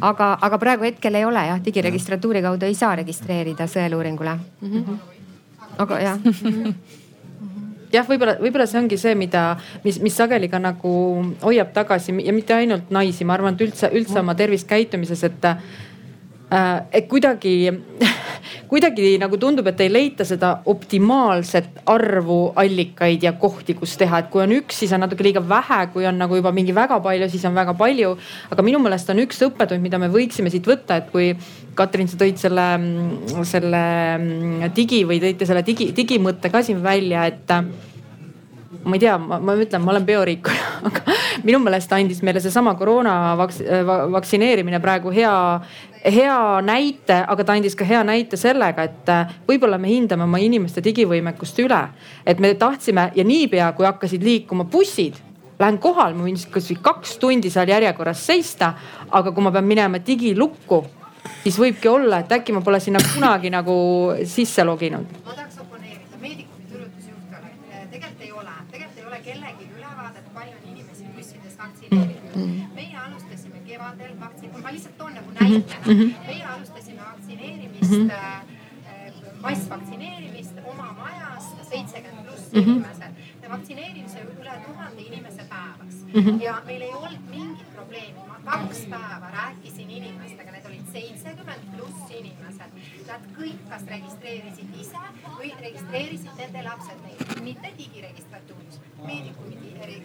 [0.00, 4.70] aga, aga praegu hetkel ei ole jah, digiregistratuuri kaudu ei saa registreerida sõeluuringule mm.
[4.72, 4.98] -hmm.
[5.78, 6.18] aga jah
[7.92, 10.92] jah, võib-olla, võib-olla see ongi see, mida, mis, mis sageli ka nagu
[11.42, 15.48] hoiab tagasi ja mitte ainult naisi, ma arvan, et üldse, üldse oma tervisekäitumises, et
[16.92, 17.72] et kuidagi,
[18.70, 24.30] kuidagi nagu tundub, et ei leita seda optimaalset arvu allikaid ja kohti, kus teha, et
[24.30, 27.28] kui on üks, siis on natuke liiga vähe, kui on nagu juba mingi väga palju,
[27.32, 28.14] siis on väga palju.
[28.50, 31.32] aga minu meelest on üks õppetund, mida me võiksime siit võtta, et kui
[31.76, 32.68] Katrin, sa tõid selle,
[33.44, 33.82] selle
[34.76, 37.52] digi või tõite selle digi, digimõtte ka siin välja, et
[38.84, 42.74] ma ei tea, ma, ma ütlen, ma olen bioriikuja, aga minu meelest andis meile seesama
[42.78, 43.60] koroona vaks,
[44.12, 45.34] vaktsineerimine praegu hea,
[46.04, 50.40] hea näite, aga ta andis ka hea näite sellega, et äh, võib-olla me hindame oma
[50.42, 51.82] inimeste digivõimekust üle.
[52.26, 55.22] et me tahtsime ja niipea, kui hakkasid liikuma bussid,
[55.58, 58.72] lähen kohal, ma võin kasvõi kaks tundi seal järjekorras seista,
[59.10, 60.82] aga kui ma pean minema digilukku,
[61.42, 63.76] siis võibki olla, et äkki ma pole sinna kunagi nagu
[64.24, 65.06] sisse loginud.
[65.24, 67.56] ma tahaks oponeerida, meedikumi turundusjuht olen,
[67.94, 72.42] tegelikult ei ole, tegelikult ei ole kellelgi ülevaadet, palju on inimesi bussides vaktsineeritud mm.
[72.42, 72.74] -hmm.
[72.74, 74.68] meie alustasime kevadel vaktsiin, ma
[75.40, 75.92] näitena mm.
[75.92, 76.26] -hmm.
[76.26, 79.40] meie alustasime vaktsineerimist mm, -hmm.
[79.42, 82.68] massvaktsineerimist oma majas, seitsekümmend pluss mm -hmm.
[82.68, 83.12] inimesed.
[83.42, 86.42] me vaktsineerisime üle tuhande inimese päevas mm -hmm.
[86.42, 88.20] ja meil ei olnud mingit probleemi.
[88.28, 92.70] ma kaks päeva rääkisin inimestega, need olid seitsekümmend pluss inimesed.
[93.08, 95.02] Nad kõik kas registreerisid ise
[95.38, 98.65] või registreerisid nende lapsed neid, mitte digiregistratuuris,
[99.06, 99.56] meedikumi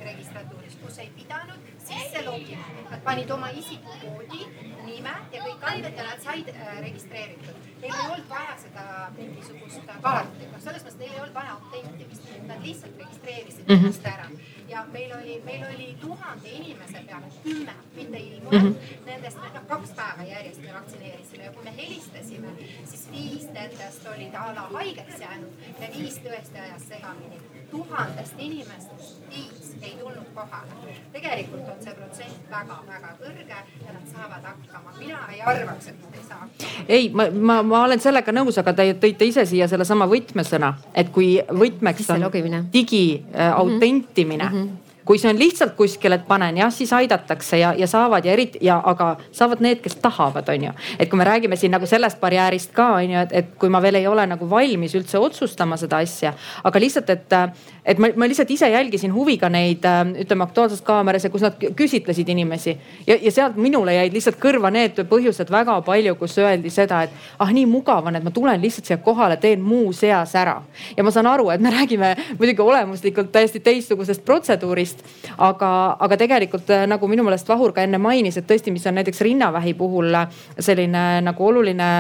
[0.06, 2.66] registratuuris, kus ei pidanud sisse logima.
[2.92, 4.46] Nad panid oma isikukoodi,
[4.86, 7.68] nime ja kõik andmed ja nad said äh, registreeritud.
[7.82, 8.86] Neil ei olnud vaja seda
[9.18, 13.86] mingisugust kaarti, noh, selles mõttes neil ei olnud vaja autentimist, nad lihtsalt registreerisid mm -hmm.
[13.86, 14.28] ennast ära
[14.72, 18.70] ja meil oli, meil oli tuhande inimese peale kümme, mitte ilmunud mm.
[18.70, 19.06] -hmm.
[19.06, 22.48] Nendest noh, kaks päeva järjest me vaktsineerisime ja kui me helistasime,
[22.86, 27.51] siis viis nendest olid a la haigeks jäänud ja viis tõesti ajas segamini.
[27.72, 30.96] Tuhandest inimestest viis ei tulnud kohale.
[31.12, 34.94] tegelikult on see protsent väga-väga kõrge ja nad saavad hakkama.
[35.00, 36.86] mina ei arvaks, et nad ei saa hakkama.
[36.88, 41.10] ei, ma, ma, ma olen sellega nõus, aga te tõite ise siia sellesama võtmesõna, et
[41.16, 42.30] kui võtmeks on
[42.74, 43.04] digi
[43.34, 44.64] äh, autentimine mm.
[44.64, 48.34] -hmm kui see on lihtsalt kuskil, et panen jah, siis aidatakse ja, ja saavad ja
[48.36, 50.74] eriti ja, aga saavad need, kes tahavad, on ju.
[51.00, 53.82] et kui me räägime siin nagu sellest barjäärist ka on ju, et, et kui ma
[53.82, 56.34] veel ei ole nagu valmis üldse otsustama seda asja,
[56.64, 57.38] aga lihtsalt, et,
[57.86, 59.86] et ma, ma lihtsalt ise jälgisin huviga neid
[60.22, 62.76] ütleme Aktuaalses Kaameras ja kus nad küsitlesid inimesi
[63.08, 67.42] ja, ja sealt minule jäid lihtsalt kõrva need põhjused väga palju, kus öeldi seda, et
[67.42, 70.60] ah nii mugav on, et ma tulen lihtsalt siia kohale, teen muu seas ära.
[70.98, 75.04] ja ma saan aru, et me räägime muidugi olemuslikult täiesti teistsugusest protseduurist
[75.38, 79.00] aga, aga tegelikult äh, nagu minu meelest Vahur ka enne mainis, et tõesti, mis on
[79.00, 81.92] näiteks rinnavähi puhul äh, selline nagu oluline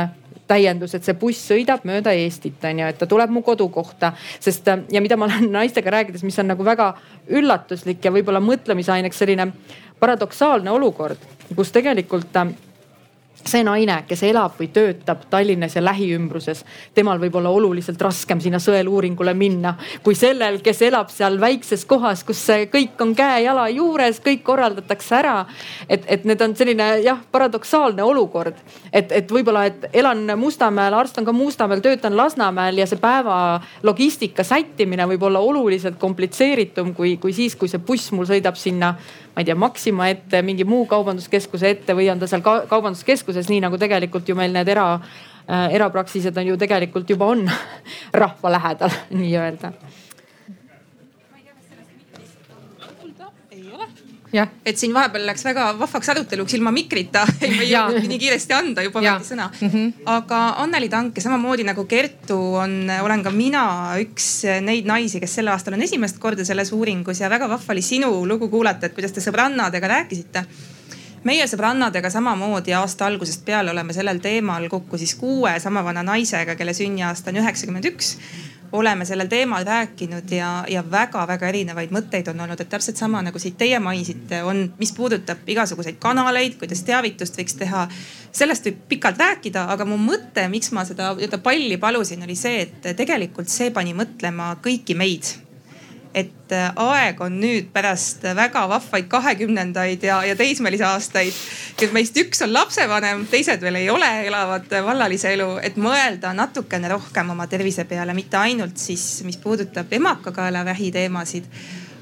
[0.52, 4.14] täiendus, et see buss sõidab mööda Eestit, on ju, et ta tuleb mu kodukohta.
[4.40, 6.94] sest äh, ja mida ma olen naistega rääkides, mis on nagu väga
[7.30, 9.52] üllatuslik ja võib-olla mõtlemisaineks selline
[10.02, 11.22] paradoksaalne olukord,
[11.56, 12.38] kus tegelikult
[13.48, 16.64] see naine, kes elab või töötab Tallinnas ja lähiümbruses,
[16.94, 22.24] temal võib olla oluliselt raskem sinna sõeluuringule minna kui sellel, kes elab seal väikses kohas,
[22.28, 25.46] kus kõik on käe-jala juures, kõik korraldatakse ära.
[25.90, 28.56] et, et need on selline jah, paradoksaalne olukord,
[28.94, 33.62] et, et võib-olla, et elan Mustamäel, arst on ka Mustamäel, töötan Lasnamäel ja see päeva
[33.84, 38.96] logistika sättimine võib olla oluliselt komplitseeritum kui, kui siis, kui see buss mul sõidab sinna
[39.32, 43.50] ma ei tea, Maxima ette, mingi muu kaubanduskeskuse ette või on ta seal ka kaubanduskeskuses,
[43.52, 47.48] nii nagu tegelikult ju meil need era äh,, erapraksised on ju tegelikult juba on
[48.24, 49.74] rahva lähedal nii-öelda
[54.66, 57.26] et siin vahepeal läks väga vahvaks aruteluks ilma mikrita.
[57.42, 59.50] Ei ma ei jõudnud nii kiiresti anda, juba võeti sõna.
[59.60, 59.70] Mm.
[59.70, 59.94] -hmm.
[60.14, 63.64] aga Anneli Tank ja samamoodi nagu Kertu on, olen ka mina
[64.02, 64.30] üks
[64.62, 68.12] neid naisi, kes sel aastal on esimest korda selles uuringus ja väga vahva oli sinu
[68.28, 70.46] lugu kuulata, et kuidas te sõbrannadega rääkisite.
[71.24, 76.56] Meie sõbrannadega samamoodi aasta algusest peale oleme sellel teemal kokku siis kuue sama vana naisega,
[76.56, 78.16] kelle sünniaasta on üheksakümmend üks
[78.72, 83.40] oleme sellel teemal rääkinud ja, ja väga-väga erinevaid mõtteid on olnud, et täpselt sama nagu
[83.40, 87.88] siit teie mainisite, on, mis puudutab igasuguseid kanaleid, kuidas teavitust võiks teha.
[88.32, 91.14] sellest võib pikalt rääkida, aga mu mõte, miks ma seda
[91.44, 95.36] palli palusin, oli see, et tegelikult see pani mõtlema kõiki meid
[96.14, 101.38] et äh, aeg on nüüd pärast väga vahvaid kahekümnendaid ja, ja teismelisi aastaid,
[101.82, 106.92] et meist üks on lapsevanem, teised veel ei ole, elavad vallalise elu, et mõelda natukene
[106.92, 111.48] rohkem oma tervise peale, mitte ainult siis, mis puudutab emakakaelavähi teemasid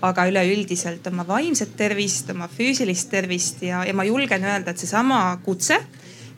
[0.05, 5.19] aga üleüldiselt oma vaimset tervist, oma füüsilist tervist ja, ja ma julgen öelda, et seesama
[5.43, 5.79] kutse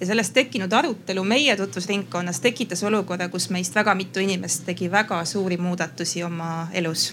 [0.01, 5.21] ja sellest tekkinud arutelu meie tutvusringkonnas tekitas olukorra, kus meist väga mitu inimest tegi väga
[5.25, 7.11] suuri muudatusi oma elus.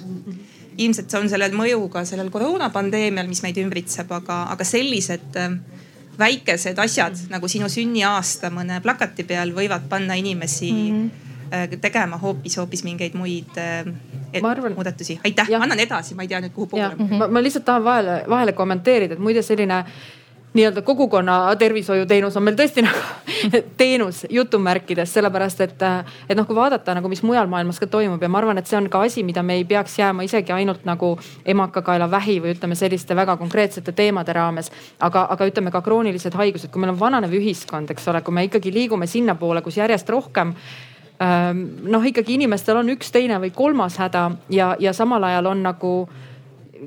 [0.79, 5.57] ilmselt see on sellel mõju ka sellel koroonapandeemial, mis meid ümbritseb, aga, aga sellised äh,
[6.19, 11.25] väikesed asjad nagu sinu sünniaasta mõne plakati peal võivad panna inimesi mm -hmm
[11.81, 15.21] tegema hoopis, hoopis mingeid muid et, arvan, muudatusi.
[15.25, 16.91] aitäh, annan edasi, ma ei tea nüüd kuhu poole.
[17.19, 19.79] Ma, ma lihtsalt tahan vahele, vahele kommenteerida, et muide selline
[20.59, 25.85] nii-öelda kogukonna tervishoiuteenus on meil tõesti nagu teenus jutumärkides, sellepärast et,
[26.29, 28.79] et noh, kui vaadata nagu, mis mujal maailmas ka toimub ja ma arvan, et see
[28.81, 31.15] on ka asi, mida me ei peaks jääma isegi ainult nagu
[31.47, 34.73] emakakaelavähi või ütleme selliste väga konkreetsete teemade raames.
[35.01, 38.45] aga, aga ütleme ka kroonilised haigused, kui meil on vananev ühiskond, eks ole, kui me
[38.49, 40.55] ikkagi liigume sinnapoole, kus järjest rohkem
[41.23, 45.63] ähm, noh, ikkagi inimestel on üks, teine või kolmas häda ja, ja samal ajal on
[45.63, 45.93] nagu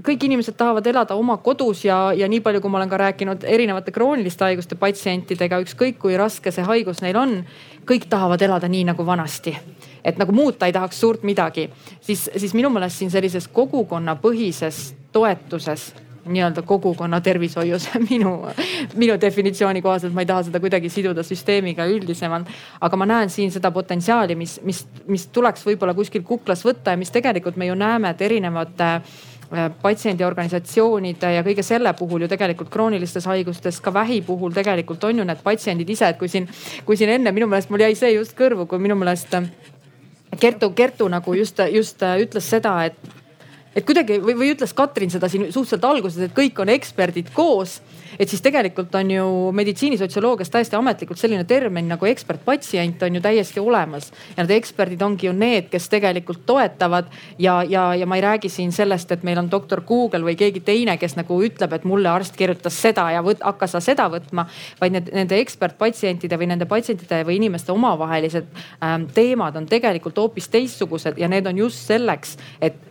[0.06, 3.46] kõik inimesed tahavad elada oma kodus ja, ja nii palju, kui ma olen ka rääkinud
[3.48, 7.40] erinevate krooniliste haiguste patsientidega, ükskõik kui raske see haigus neil on,
[7.88, 9.58] kõik tahavad elada nii nagu vanasti.
[10.04, 11.70] et nagu muuta ei tahaks suurt midagi,
[12.02, 15.92] siis, siis minu meelest siin sellises kogukonnapõhises toetuses
[16.26, 18.34] nii-öelda kogukonna tervishoius minu,
[18.96, 22.50] minu definitsiooni kohaselt, ma ei taha seda kuidagi siduda süsteemiga üldisemalt.
[22.82, 26.98] aga ma näen siin seda potentsiaali, mis, mis, mis tuleks võib-olla kuskil kuklas võtta ja
[26.98, 29.02] mis tegelikult me ju näeme, et erinevate äh,
[29.82, 35.26] patsiendiorganisatsioonide ja kõige selle puhul ju tegelikult kroonilistes haigustes, ka vähi puhul tegelikult on ju
[35.28, 36.48] need patsiendid ise, et kui siin,
[36.86, 39.50] kui siin enne minu meelest mul jäi see just kõrvu, kui minu meelest äh,
[40.40, 43.21] Kertu, Kertu nagu just, just äh, ütles seda, et
[43.76, 47.80] et kuidagi või, või ütles Katrin seda siin suhteliselt alguses, et kõik on eksperdid koos.
[48.20, 53.60] et siis tegelikult on ju meditsiinisotsioloogias täiesti ametlikult selline termin nagu ekspertpatsient on ju täiesti
[53.60, 54.12] olemas.
[54.36, 57.08] ja need eksperdid ongi ju need, kes tegelikult toetavad
[57.40, 60.60] ja, ja, ja ma ei räägi siin sellest, et meil on doktor Google või keegi
[60.60, 64.48] teine, kes nagu ütleb, et mulle arst kirjutas seda ja võt, hakka sa seda võtma.
[64.82, 68.46] vaid need, nende ekspertpatsientide või nende patsientide või inimeste omavahelised
[68.84, 72.91] ähm, teemad on tegelikult hoopis teistsugused ja need on just selleks, et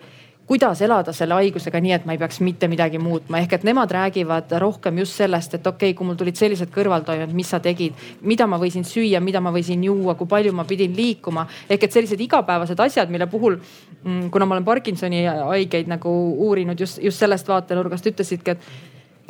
[0.51, 3.38] kuidas elada selle haigusega nii, et ma ei peaks mitte midagi muutma.
[3.38, 7.30] ehk et nemad räägivad rohkem just sellest, et okei okay,, kui mul tulid sellised kõrvaltoimed,
[7.38, 7.94] mis sa tegid,
[8.26, 11.46] mida ma võisin süüa, mida ma võisin juua, kui palju ma pidin liikuma.
[11.70, 13.61] ehk et sellised igapäevased asjad, mille puhul,
[14.03, 18.59] mm, kuna ma olen Parkinsoni haigeid nagu uurinud just, just sellest vaatenurgast, ütlesidki, et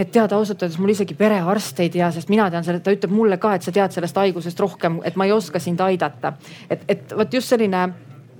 [0.01, 3.13] et tead, ausalt öeldes mul isegi perearst ei tea, sest mina tean selle, ta ütleb
[3.13, 6.33] mulle ka, et sa tead sellest haigusest rohkem, et ma ei oska sind aidata.
[6.71, 7.91] et, et vot just selline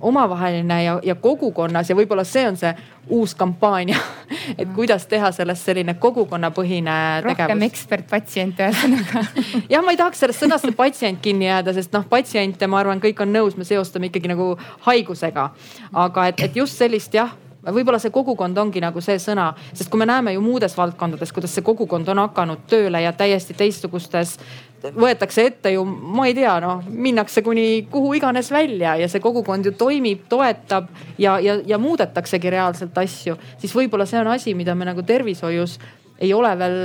[0.01, 2.71] omavaheline ja, ja kogukonnas ja võib-olla see on see
[3.09, 3.99] uus kampaania
[4.59, 7.27] et kuidas teha sellest selline kogukonnapõhine tegevus.
[7.29, 9.25] rohkem ekspert-patsient ühesõnaga
[9.73, 13.21] jah, ma ei tahaks sellest sõnast patsient kinni jääda, sest noh, patsiente, ma arvan, kõik
[13.23, 14.53] on nõus, me seostame ikkagi nagu
[14.87, 15.49] haigusega.
[15.93, 20.01] aga et, et just sellist jah võib-olla see kogukond ongi nagu see sõna, sest kui
[20.01, 24.37] me näeme ju muudes valdkondades, kuidas see kogukond on hakanud tööle ja täiesti teistsugustes
[24.81, 29.65] võetakse ette ju, ma ei tea, noh, minnakse kuni kuhu iganes välja ja see kogukond
[29.65, 30.89] ju toimib, toetab
[31.21, 35.77] ja, ja, ja muudetaksegi reaalselt asju, siis võib-olla see on asi, mida me nagu tervishoius
[36.21, 36.81] ei ole veel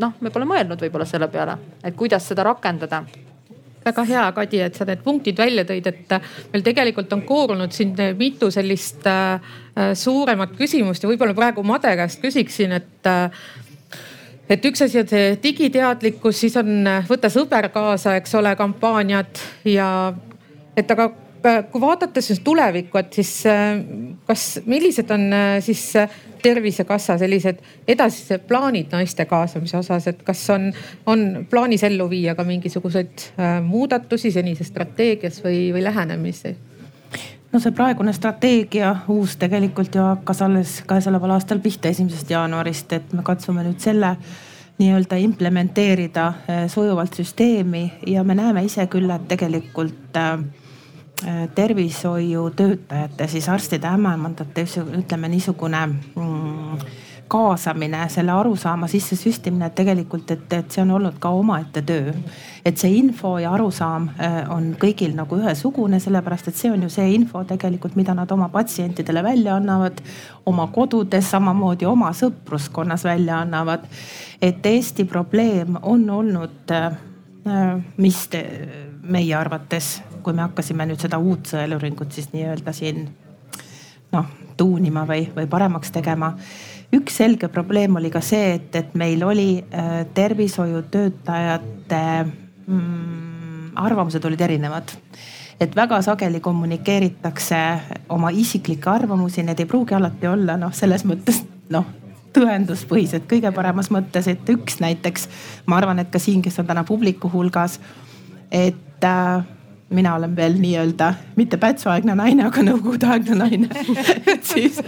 [0.00, 3.04] noh, me pole mõelnud võib-olla selle peale, et kuidas seda rakendada.
[3.84, 6.12] Väga hea, Kadi, et sa need punktid välja tõid, et
[6.52, 9.52] meil tegelikult on koorunud siin mitu sellist äh,
[9.92, 13.44] suuremat küsimust ja võib-olla praegu Made käest küsiksin, et äh,
[14.48, 19.40] et üks asi on see digiteadlikkus, siis on äh, võta sõber kaasa, eks ole, kampaaniad
[19.68, 19.88] ja
[20.76, 21.08] et aga
[21.46, 23.78] äh, kui vaadata siis tulevikku, et siis äh,
[24.28, 25.30] kas, millised on
[25.64, 25.86] siis
[26.44, 30.68] tervisekassa sellised edasised plaanid naiste kaasamise osas, et kas on,
[31.08, 33.30] on plaanis ellu viia ka mingisuguseid
[33.64, 36.52] muudatusi senises strateegias või, või lähenemisi?
[37.54, 43.12] No see praegune strateegia uus tegelikult ju hakkas alles käesoleval aastal pihta esimesest jaanuarist, et
[43.14, 44.16] me katsume nüüd selle
[44.78, 50.38] nii-öelda implementeerida eh, sujuvalt süsteemi ja me näeme ise küll, et tegelikult äh,
[51.54, 54.66] tervishoiutöötajate, siis arstide, ämmaemandate,
[54.98, 56.82] ütleme niisugune mm,
[57.34, 62.12] kaasamine, selle arusaama sisse süstimine, et tegelikult, et, et see on olnud ka omaette töö.
[62.64, 66.90] et see info ja arusaam äh, on kõigil nagu ühesugune, sellepärast et see on ju
[66.94, 69.98] see info tegelikult, mida nad oma patsientidele välja annavad,
[70.46, 73.88] oma kodudes, samamoodi oma sõpruskonnas välja annavad.
[74.40, 76.94] et Eesti probleem on olnud, äh,
[77.96, 78.44] mis te,
[79.02, 83.08] meie arvates, kui me hakkasime nüüd seda uut sõeluuringut siis nii-öelda siin
[84.14, 86.32] noh tuunima või, või paremaks tegema
[86.94, 94.40] üks selge probleem oli ka see, et, et meil oli äh, tervishoiutöötajate mm, arvamused olid
[94.40, 94.94] erinevad.
[95.60, 97.56] Et väga sageli kommunikeeritakse
[98.12, 101.86] oma isiklikke arvamusi, need ei pruugi alati olla noh, selles mõttes noh
[102.34, 103.28] tõenduspõhised.
[103.30, 105.28] Kõige paremas mõttes, et üks näiteks,
[105.70, 107.78] ma arvan, et ka siin, kes on täna publiku hulgas,
[108.50, 109.44] et äh,
[109.94, 113.68] mina olen veel nii-öelda mitte pätsuaegne naine, aga nõukogudeaegne naine.
[114.32, 114.80] Et siis,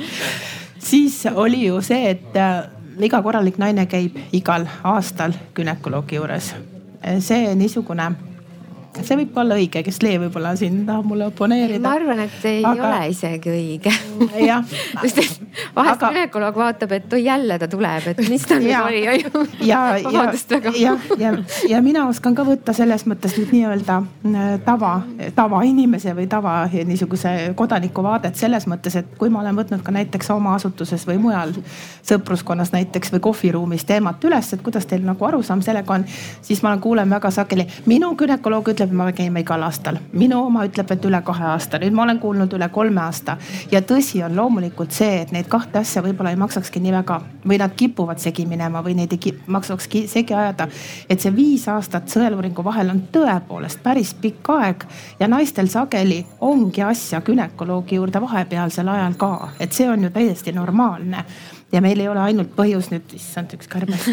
[0.86, 2.68] siis oli ju see, et äh,
[3.02, 6.54] iga korralik naine käib igal aastal günekoloogi juures.
[7.20, 8.10] see niisugune
[9.04, 11.82] see võib ka olla õige, kes Lee võib-olla siin tahab mulle oponeerida.
[11.84, 12.88] ma arvan, et see ei aga...
[12.88, 13.92] ole isegi õige.
[14.44, 14.64] jah.
[15.02, 15.42] sest
[15.76, 16.10] vahest aga...
[16.10, 19.44] gümnakoloog vaatab, et oi jälle ta tuleb, et mis tal nüüd oli, on ju.
[19.68, 20.24] ja, ja,
[20.80, 21.32] ja, ja,
[21.68, 24.94] ja mina oskan ka võtta selles mõttes nüüd nii-öelda äh, tava,
[25.36, 30.30] tavainimese või tava niisuguse kodaniku vaadet selles mõttes, et kui ma olen võtnud ka näiteks
[30.34, 31.54] oma asutuses või mujal
[32.06, 36.06] sõpruskonnas näiteks või kohviruumis teemat üles, et kuidas teil nagu arusaam sellega on,
[36.42, 39.98] siis ma kuulen väga sageli, minu gümnakoloog ütleb ütleb, me käime igal aastal.
[40.12, 43.36] minu oma ütleb, et üle kahe aasta, nüüd ma olen kuulnud üle kolme aasta.
[43.70, 47.58] ja tõsi on loomulikult see, et neid kahte asja võib-olla ei maksakski nii väga või
[47.58, 50.68] nad kipuvad segi minema või neid ei maksakski segi ajada.
[51.08, 54.86] et see viis aastat sõeluuringu vahel on tõepoolest päris pikk aeg
[55.20, 60.52] ja naistel sageli ongi asja günekoloogi juurde vahepealsel ajal ka, et see on ju täiesti
[60.52, 61.24] normaalne
[61.72, 64.06] ja meil ei ole ainult põhjus nüüd, issand, üks kärbes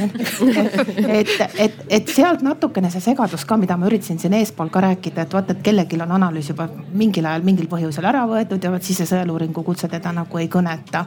[1.19, 5.27] et, et, et sealt natukene see segadus ka, mida ma üritasin siin eespool ka rääkida,
[5.27, 8.85] et vaata, et kellelgi on analüüs juba mingil ajal mingil põhjusel ära võetud ja vot
[8.85, 11.05] siis see sõeluuringu kutse teda nagu ei kõneta.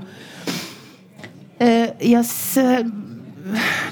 [2.07, 2.23] ja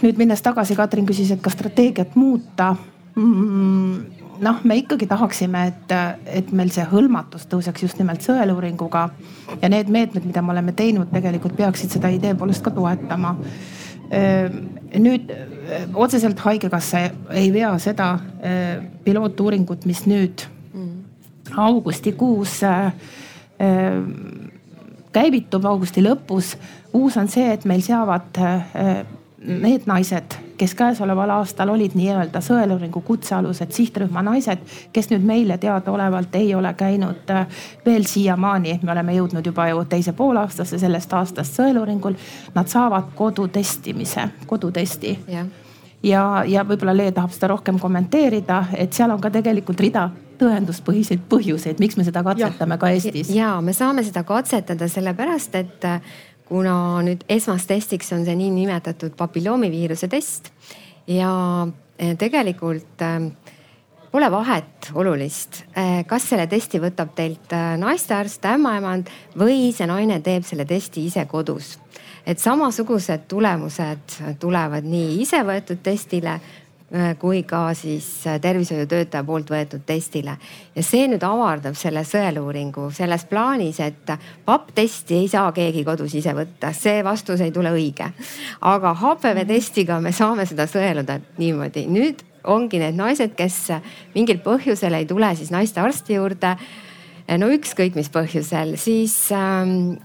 [0.02, 2.74] nüüd minnes tagasi, Katrin küsis, et kas strateegiat muuta
[3.16, 5.94] mm, noh, me ikkagi tahaksime, et,
[6.40, 9.08] et meil see hõlmatus tõuseks just nimelt sõeluuringuga.
[9.60, 13.36] ja need meetmed, mida me oleme teinud, tegelikult peaksid seda idee poolest ka toetama.
[14.98, 15.30] nüüd
[15.94, 17.00] otseselt haigekassa
[17.32, 18.18] ei vea seda
[19.04, 20.44] pilootuuringut, mis nüüd
[21.56, 22.60] augustikuus
[25.14, 26.56] käivitub, augusti lõpus.
[26.92, 28.38] uus on see, et meil seavad
[29.44, 36.34] need naised kes käesoleval aastal olid nii-öelda sõeluuringu kutsealused sihtrühma naised, kes nüüd meile teadaolevalt
[36.38, 37.46] ei ole käinud äh,
[37.86, 42.16] veel siiamaani, me oleme jõudnud juba ju teise poolaastasse sellest aastast sõeluuringul.
[42.54, 45.46] Nad saavad kodutestimise, kodutesti yeah.
[46.02, 51.26] ja, ja võib-olla Lee tahab seda rohkem kommenteerida, et seal on ka tegelikult rida tõenduspõhiseid
[51.30, 52.80] põhjuseid, miks me seda katsetame ja.
[52.80, 53.30] ka Eestis.
[53.34, 55.86] ja me saame seda katsetada sellepärast, et
[56.48, 60.50] kuna nüüd esmastestiks on see niinimetatud papilloomiviiruse test
[61.08, 61.30] ja
[61.98, 63.30] eh, tegelikult eh,
[64.14, 70.46] pole vahet olulist, eh, kas selle testi võtab teilt naistearst, ämmaemand või see naine teeb
[70.46, 71.78] selle testi ise kodus.
[72.26, 76.38] et samasugused tulemused tulevad nii ise võetud testile
[77.18, 80.36] kui ka siis äh, tervishoiutöötaja poolt võetud testile.
[80.74, 84.12] ja see nüüd avardab selle sõeluuringu selles plaanis, et
[84.46, 88.06] papp-testi ei saa keegi kodus ise võtta, see vastus ei tule õige.
[88.60, 91.86] aga HPV testiga me saame seda sõeluda niimoodi.
[91.90, 93.58] nüüd ongi need naised, kes
[94.14, 96.56] mingil põhjusel ei tule siis naistearsti juurde.
[97.38, 99.96] no ükskõik mis põhjusel, siis ähm,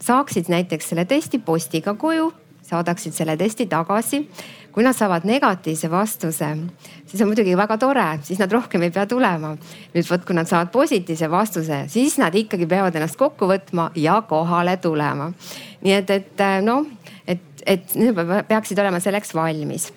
[0.00, 2.32] saaksid näiteks selle testi postiga koju,
[2.62, 4.24] saadaksid selle testi tagasi
[4.72, 6.48] kui nad saavad negatiivse vastuse,
[7.06, 9.54] siis on muidugi väga tore, siis nad rohkem ei pea tulema.
[9.94, 14.20] nüüd vot, kui nad saavad positiivse vastuse, siis nad ikkagi peavad ennast kokku võtma ja
[14.28, 15.32] kohale tulema.
[15.84, 16.86] nii et, et noh,
[17.26, 19.92] et, et need peaksid olema selleks valmis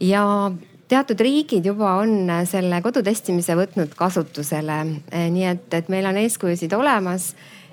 [0.00, 0.52] ja
[0.88, 4.78] teatud riigid juba on selle kodutestimise võtnud kasutusele,
[5.10, 7.32] nii et, et meil on eeskujusid olemas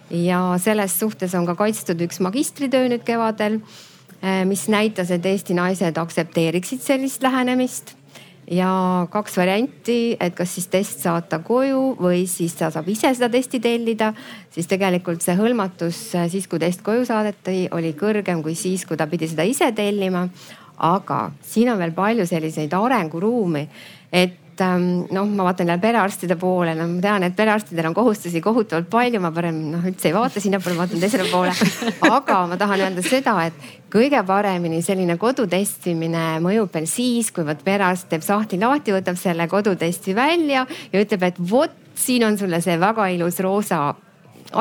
[0.10, 3.91] ja selles suhtes on ka kaitstud üks magistritöö nüüd kevadel Äh,
[4.46, 7.96] mis näitas, et Eesti naised aktsepteeriksid sellist lähenemist
[8.52, 13.30] ja kaks varianti, et kas siis test saata koju või siis ta saab ise seda
[13.32, 14.14] testi tellida.
[14.52, 18.98] siis tegelikult see hõlmatus äh, siis, kui test koju saadeti, oli kõrgem kui siis, kui
[18.98, 20.28] ta pidi seda ise tellima.
[20.78, 23.68] aga siin on veel palju selliseid arenguruumi,
[24.12, 27.96] et et ähm, noh, ma vaatan jälle perearstide poole, no ma tean, et perearstidel on
[27.98, 31.54] kohustusi kohutavalt palju, ma parem noh üldse ei vaata sinnapoole, vaatan teisele poole.
[32.10, 37.64] aga ma tahan öelda seda, et kõige paremini selline kodutestimine mõjub veel siis, kui vot
[37.66, 42.62] perearst teeb sahtli lahti, võtab selle kodutesti välja ja ütleb, et vot siin on sulle
[42.62, 43.88] see väga ilus roosa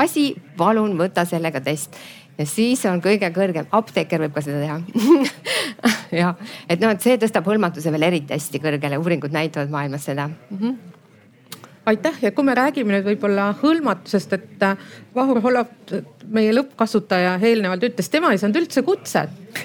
[0.01, 1.97] asi, palun võta sellega test
[2.41, 4.79] ja siis on kõige kõrgem, apteeker võib ka seda teha
[6.23, 6.39] jah,
[6.69, 10.57] et noh, et see tõstab hõlmatuse veel eriti hästi kõrgele, uuringud näitavad maailmas seda mm.
[10.57, 10.79] -hmm
[11.91, 14.77] aitäh ja kui me räägime nüüd võib-olla hõlmatusest, et äh,
[15.17, 15.71] Vahur Holov,
[16.29, 19.65] meie lõppkasutaja eelnevalt ütles, tema ei saanud üldse kutset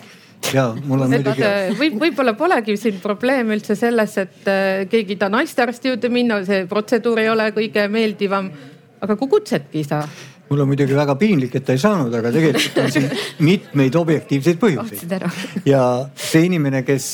[0.54, 1.46] ja mul on muidugi.
[1.80, 6.42] Võib, võib-olla polegi siin probleem üldse selles, et äh, keegi ei taha naistearsti juurde minna,
[6.48, 8.52] see protseduur ei ole kõige meeldivam.
[9.02, 10.06] Aga kui kutsetki ei saa
[10.50, 13.08] mul on muidugi väga piinlik, et ta ei saanud, aga tegelikult on siin
[13.50, 15.16] mitmeid objektiivseid põhjuseid.
[15.74, 15.82] ja
[16.20, 17.08] see inimene, kes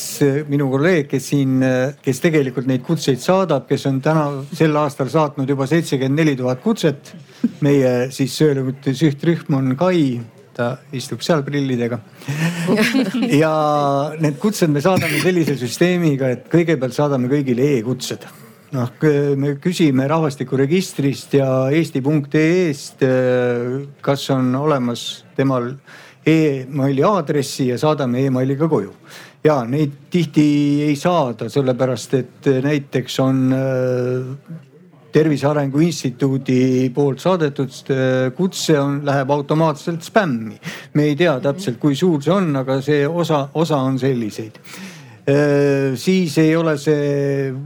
[0.52, 1.56] minu kolleeg, kes siin,
[2.04, 6.64] kes tegelikult neid kutseid saadab, kes on täna sel aastal saatnud juba seitsekümmend neli tuhat
[6.64, 7.16] kutset.
[7.62, 10.20] meie siis sööleõhutuse sihtrühm on Kai
[10.54, 11.98] ta istub seal prillidega.
[13.42, 13.54] ja
[14.22, 18.28] need kutsed me saadame sellise süsteemiga, et kõigepealt saadame kõigile e-kutsed
[18.76, 18.94] noh,
[19.36, 23.06] me küsime rahvastikuregistrist ja eesti.ee-st,
[24.04, 25.74] kas on olemas temal
[26.26, 28.94] emaili aadressi ja saadame emailiga koju.
[29.44, 30.44] ja neid tihti
[30.86, 34.60] ei saada, sellepärast et näiteks on äh,
[35.12, 40.60] Tervise Arengu Instituudi poolt saadetud äh, kutse on, läheb automaatselt spämmi.
[40.94, 44.62] me ei tea täpselt, kui suur see on, aga see osa, osa on selliseid.
[45.26, 47.64] Äh, siis ei ole see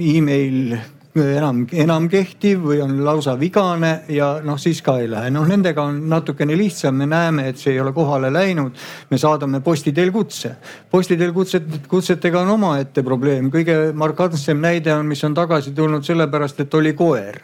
[0.00, 0.74] email
[1.14, 5.30] enam, enam kehtiv või on lausa vigane ja noh, siis ka ei lähe.
[5.30, 8.72] noh, nendega on natukene lihtsam, me näeme, et see ei ole kohale läinud.
[9.10, 10.56] me saadame posti teel kutse.
[10.90, 13.50] posti teel kutset, kutsetega on omaette probleem.
[13.50, 17.40] kõige markantsem näide on, mis on tagasi tulnud sellepärast, et oli koer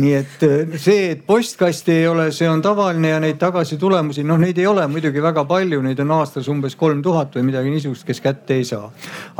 [0.00, 4.40] nii et äh, see, et postkasti ei ole, see on tavaline ja neid tagasitulemusi, noh,
[4.40, 8.06] neid ei ole muidugi väga palju, neid on aastas umbes kolm tuhat või midagi niisugust,
[8.08, 8.88] kes kätte ei saa.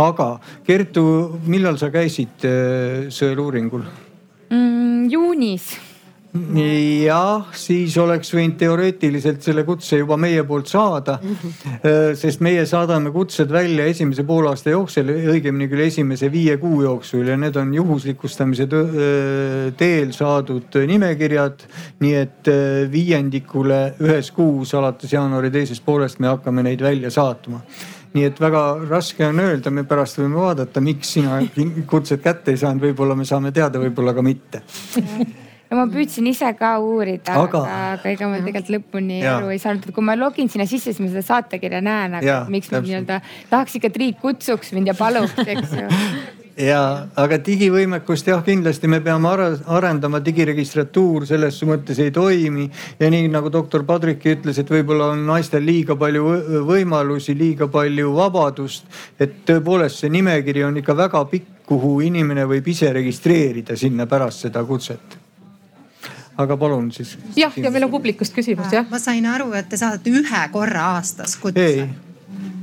[0.03, 0.35] aga
[0.67, 1.07] Kertu,
[1.49, 3.87] millal sa käisid äh, sõeluuringul
[4.51, 5.09] mm,?
[5.13, 5.73] juunis
[6.33, 11.19] jah, siis oleks võinud teoreetiliselt selle kutse juba meie poolt saada.
[11.21, 17.29] Äh, sest meie saadame kutsed välja esimese poolaasta jooksul, õigemini küll esimese viie kuu jooksul
[17.29, 21.67] ja need on juhuslikustamise äh, teel saadud nimekirjad.
[22.01, 27.61] nii et äh, viiendikule ühes kuus alates jaanuari teisest poolest me hakkame neid välja saatma
[28.13, 31.41] nii et väga raske on öelda, me pärast võime vaadata, miks sina
[31.93, 34.65] kutset kätte ei saanud, võib-olla me saame teada, võib-olla ka mitte
[35.73, 37.63] no ma püüdsin ise ka uurida, aga,
[37.95, 39.39] aga ega ma tegelikult lõpuni ja.
[39.39, 42.29] aru ei saanud, et kui ma login sinna sisse, siis ma seda saatekirja näen, aga
[42.29, 45.89] ja, miks ma nii-öelda tahaks ikka, et riik kutsuks mind ja paluks, eks ju
[46.71, 46.83] ja,
[47.17, 52.69] aga digivõimekust jah, kindlasti me peame arendama, digiregistratuur selles mõttes ei toimi.
[53.01, 56.37] ja nii nagu doktor Padrik ütles, et võib-olla on naistel liiga palju
[56.69, 58.85] võimalusi, liiga palju vabadust.
[59.19, 64.45] et tõepoolest see nimekiri on ikka väga pikk, kuhu inimene võib ise registreerida sinna pärast
[64.45, 65.22] seda kutset
[66.37, 67.17] aga palun siis.
[67.37, 68.87] jah, ja meil on publikust küsimus jah.
[68.91, 71.65] ma sain aru, et te saadate ühe korra aastas kutse.
[71.65, 71.85] ei,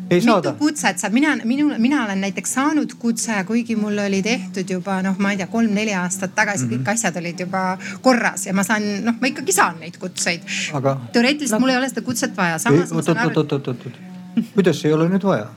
[0.10, 0.52] ei saada.
[0.52, 5.00] mitu kutset saab, mina, minu, mina olen näiteks saanud kutse, kuigi mul oli tehtud juba
[5.06, 6.84] noh, ma ei tea, kolm-neli aastat tagasi mm -hmm.
[6.84, 7.64] kõik asjad olid juba
[8.02, 10.42] korras ja ma saan, noh, ma ikkagi saan neid kutseid
[10.74, 10.98] aga....
[11.14, 11.66] teoreetiliselt no.
[11.66, 12.58] mul ei ole seda kutset vaja.
[12.72, 14.00] oot, oot, oot, oot, oot,
[14.54, 15.48] kuidas ei ole nüüd vaja?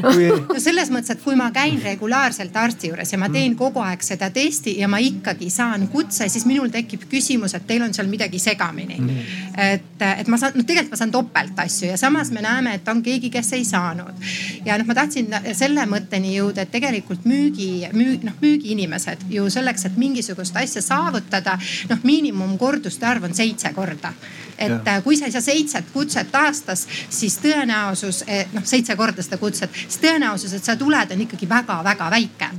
[0.00, 0.28] Kui...
[0.30, 4.04] no selles mõttes, et kui ma käin regulaarselt arsti juures ja ma teen kogu aeg
[4.04, 8.10] seda testi ja ma ikkagi saan kutse, siis minul tekib küsimus, et teil on seal
[8.10, 8.98] midagi segamini.
[9.00, 9.32] Mm..
[9.66, 12.88] et, et ma saan, noh tegelikult ma saan topelt asju ja samas me näeme, et
[12.88, 14.28] on keegi, kes ei saanud.
[14.66, 19.86] ja noh, ma tahtsin selle mõtteni jõuda, et tegelikult müügi, müü-, noh müügiinimesed ju selleks,
[19.88, 21.58] et mingisugust asja saavutada,
[21.90, 24.14] noh miinimumkorduste arv on seitse korda
[24.58, 25.00] et ja.
[25.04, 30.00] kui sa ei saa seitset kutset aastas, siis tõenäosus, noh seitse korda seda kutset, siis
[30.02, 32.50] tõenäosus, et sa tuled, on ikkagi väga-väga väike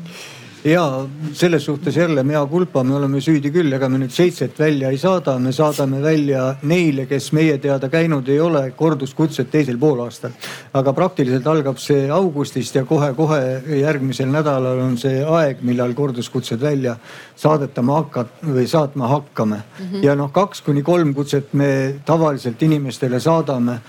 [0.63, 4.91] ja selles suhtes jälle mea culpa, me oleme süüdi küll, ega me nüüd seitset välja
[4.93, 10.31] ei saada, me saadame välja neile, kes meie teada käinud ei ole, korduskutset teisel poolaastal.
[10.73, 13.41] aga praktiliselt algab see augustist ja kohe-kohe
[13.79, 16.95] järgmisel nädalal on see aeg, millal korduskutsed välja
[17.35, 19.85] saadetama hakkad või saatma hakkame mm.
[19.85, 20.03] -hmm.
[20.03, 23.79] ja noh, kaks kuni kolm kutset me tavaliselt inimestele saadame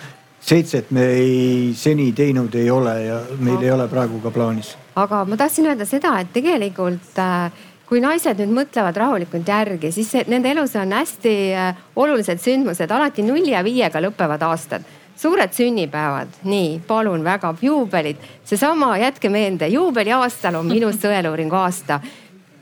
[0.40, 4.76] seitset me ei, seni teinud ei ole ja meil ei ole praegu ka plaanis.
[4.94, 7.50] Aga ma tahtsin öelda seda, et tegelikult äh,
[7.88, 13.24] kui naised nüüd mõtlevad rahulikult järgi, siis nende elus on hästi äh, olulised sündmused, alati
[13.26, 14.86] nulli ja viiega lõppevad aastad.
[15.14, 22.00] Suured sünnipäevad, nii palun väga, juubelid, seesama, jätke meelde, juubeliaastal on minu sõeluuringu aasta.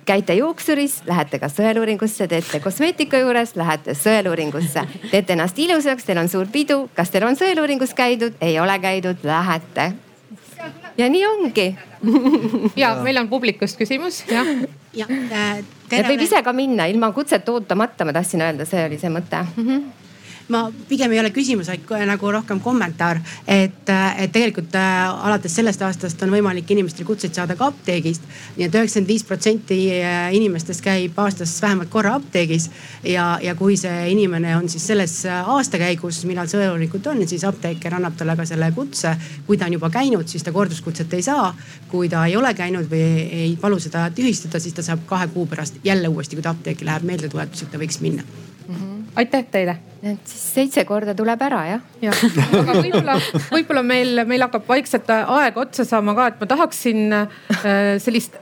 [0.05, 6.29] Käite juuksuris, lähete ka sõeluuringusse, teete kosmeetika juures, lähete sõeluuringusse, teete ennast ilusaks, teil on
[6.29, 6.89] suur pidu.
[6.97, 9.93] kas teil on sõeluuringus käidud, ei ole käidud, lähete.
[11.03, 11.69] Ja nii ongi
[12.83, 14.49] ja meil on publikust küsimus, jah.
[14.97, 19.01] ja, äh, ja võib ise ka minna ilma kutset ootamata, ma tahtsin öelda, see oli
[19.01, 19.67] see mõte mm.
[19.67, 20.02] -hmm
[20.53, 23.21] ma pigem ei ole küsimus, vaid nagu rohkem kommentaar.
[23.47, 28.23] et, et tegelikult äh, alates sellest aastast on võimalik inimestel kutseid saada ka apteegist.
[28.57, 32.71] nii et üheksakümmend viis protsenti äh, inimestest käib aastas vähemalt korra apteegis.
[33.05, 37.97] ja, ja kui see inimene on siis selles äh, aastakäigus, millal sõeluuringud on, siis apteeker
[37.99, 39.17] annab talle ka selle kutse.
[39.47, 41.55] kui ta on juba käinud, siis ta korduskutset ei saa.
[41.89, 45.47] kui ta ei ole käinud või ei palu seda tühistada, siis ta saab kahe kuu
[45.47, 48.52] pärast jälle uuesti, kui ta apteeki läheb, meeldetuletuseks, et ta võiks minna
[49.17, 51.83] aitäh teile et siis seitse korda tuleb ära jah.
[52.03, 52.23] jah,
[52.59, 53.19] aga võib-olla,
[53.53, 57.37] võib-olla meil, meil hakkab vaikselt aeg otsa saama ka, et ma tahaksin äh,
[58.03, 58.39] sellist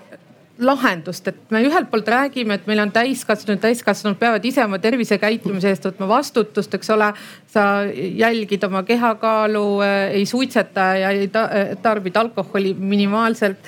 [0.61, 5.73] lahendust, et me ühelt poolt räägime, et meil on täiskasvanud, täiskasvanud peavad ise oma tervisekäitumise
[5.73, 7.09] eest võtma vastutust, eks ole.
[7.51, 13.59] Sa jälgid oma kehakaalu, äh, ei suitseta ja ei äh, tarbid alkoholi minimaalselt.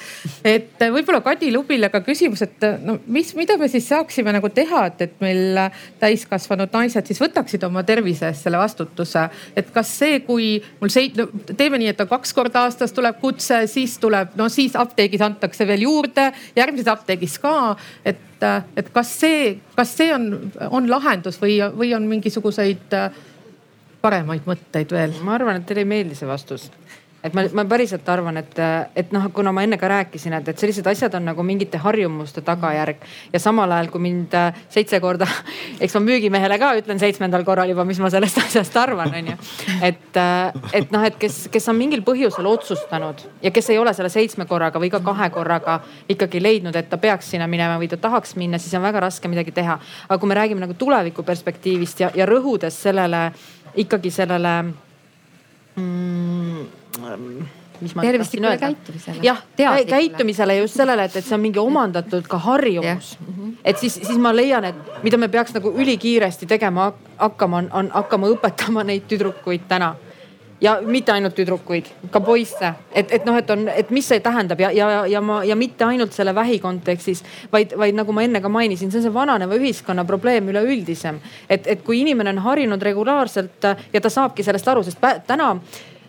[0.45, 4.53] et äh, võib-olla Kadi Lubile ka küsimus, et no mis, mida me siis saaksime nagu
[4.55, 5.59] teha, et, et meil
[6.01, 9.29] täiskasvanud naised siis võtaksid oma tervise eest selle vastutuse.
[9.57, 13.65] et kas see, kui mul seit-, no teeme nii, et kaks korda aastas tuleb kutse,
[13.67, 17.77] siis tuleb, no siis apteegis antakse veel juurde järgmise teises apteegis ka.
[18.05, 18.19] et,
[18.77, 22.97] et kas see, kas see on, on lahendus või, või on mingisuguseid
[24.03, 25.15] paremaid mõtteid veel?
[25.23, 26.71] ma arvan, et teile ei meeldi see vastus
[27.23, 28.57] et ma, ma päriselt arvan, et,
[28.99, 32.43] et noh, kuna ma enne ka rääkisin, et, et sellised asjad on nagu mingite harjumuste
[32.45, 35.29] tagajärg ja samal ajal, kui mind äh, seitse korda,
[35.83, 39.39] eks ma müügimehele ka ütlen seitsmendal korral juba, mis ma sellest asjast arvan, onju.
[39.87, 43.95] et, äh, et noh, et kes, kes on mingil põhjusel otsustanud ja kes ei ole
[43.95, 45.79] selle seitsme korraga või ka kahe korraga
[46.11, 49.31] ikkagi leidnud, et ta peaks sinna minema või ta tahaks minna, siis on väga raske
[49.31, 49.79] midagi teha.
[50.09, 53.29] aga kui me räägime nagu tuleviku perspektiivist ja, ja rõhudes sellele
[53.77, 54.55] ikkagi sellele
[55.77, 56.67] mm,
[57.95, 58.73] ma tahtsin öelda.
[59.23, 59.43] jah,
[59.89, 63.17] käitumisele just sellele, et, et see on mingi omandatud ka harjumus.
[63.65, 67.91] et siis, siis ma leian, et mida me peaks nagu ülikiiresti tegema hakkama, on, on
[67.95, 69.95] hakkama õpetama neid tüdrukuid täna
[70.63, 74.61] ja mitte ainult tüdrukuid, ka poisse, et, et noh, et on, et mis see tähendab
[74.63, 78.41] ja, ja, ja ma ja mitte ainult selle vähi kontekstis, vaid, vaid nagu ma enne
[78.41, 81.21] ka mainisin, see on see vananeva ühiskonna probleem üleüldisem.
[81.49, 86.02] et, et kui inimene on harjunud regulaarselt ja ta saabki sellest aru, sest täna Äh,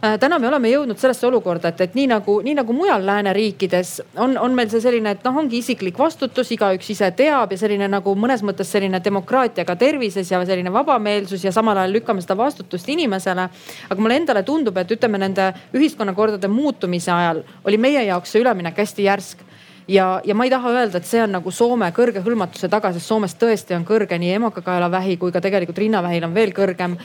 [0.00, 4.36] täna me oleme jõudnud sellesse olukorda, et, et nii nagu, nii nagu mujal lääneriikides on,
[4.38, 8.14] on meil see selline, et noh, ongi isiklik vastutus, igaüks ise teab ja selline nagu
[8.18, 12.88] mõnes mõttes selline demokraatia ka tervises ja selline vabameelsus ja samal ajal lükkame seda vastutust
[12.88, 13.48] inimesele.
[13.88, 18.78] aga mulle endale tundub, et ütleme nende ühiskonnakordade muutumise ajal oli meie jaoks see üleminek
[18.78, 19.47] hästi järsk
[19.88, 23.08] ja, ja ma ei taha öelda, et see on nagu Soome kõrge hõlmatuse taga, sest
[23.08, 26.98] Soomes tõesti on kõrge nii emakakaelavähi kui ka tegelikult rinnavähil on veel kõrgem.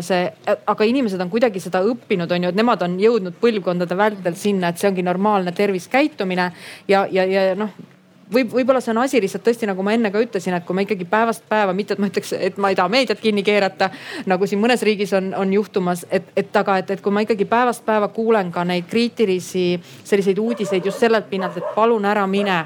[0.00, 0.22] see,
[0.66, 4.68] aga inimesed on kuidagi seda õppinud, on ju, et nemad on jõudnud põlvkondade vältel sinna,
[4.68, 6.52] et see ongi normaalne terviskäitumine
[6.88, 7.95] ja, ja, ja noh
[8.32, 10.86] võib, võib-olla see on asi lihtsalt tõesti, nagu ma enne ka ütlesin, et kui me
[10.86, 13.90] ikkagi päevast päeva, mitte et ma ütleks, et ma ei taha meediat kinni keerata,
[14.26, 17.46] nagu siin mõnes riigis on, on juhtumas, et, et aga, et, et kui ma ikkagi
[17.50, 19.68] päevast päeva kuulen ka neid kriitilisi
[20.04, 22.64] selliseid uudiseid just sellelt pinnalt, et palun ära mine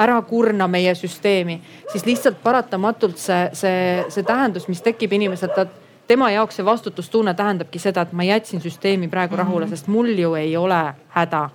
[0.00, 1.58] ära kurna meie süsteemi,
[1.92, 7.34] siis lihtsalt paratamatult see, see, see tähendus, mis tekib inimeselt, et tema jaoks see vastutustunne
[7.36, 9.74] tähendabki seda, et ma jätsin süsteemi praegu rahule, mhm.
[9.74, 10.82] sest mul ju ei ole
[11.16, 11.48] häda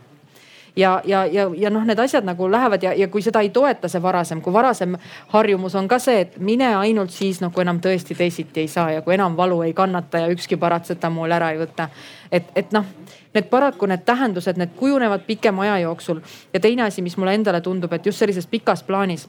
[0.76, 3.90] ja, ja, ja, ja noh, need asjad nagu lähevad ja, ja kui seda ei toeta
[3.92, 4.98] see varasem, kui varasem
[5.34, 9.02] harjumus on ka see, et mine ainult siis nagu enam tõesti teisiti ei saa ja
[9.02, 11.90] kui enam valu ei kannata ja ükski paratsetamool ära ei võta.
[12.32, 12.86] et, et noh,
[13.34, 16.22] need paraku need tähendused, need kujunevad pikema aja jooksul
[16.54, 19.28] ja teine asi, mis mulle endale tundub, et just sellises pikas plaanis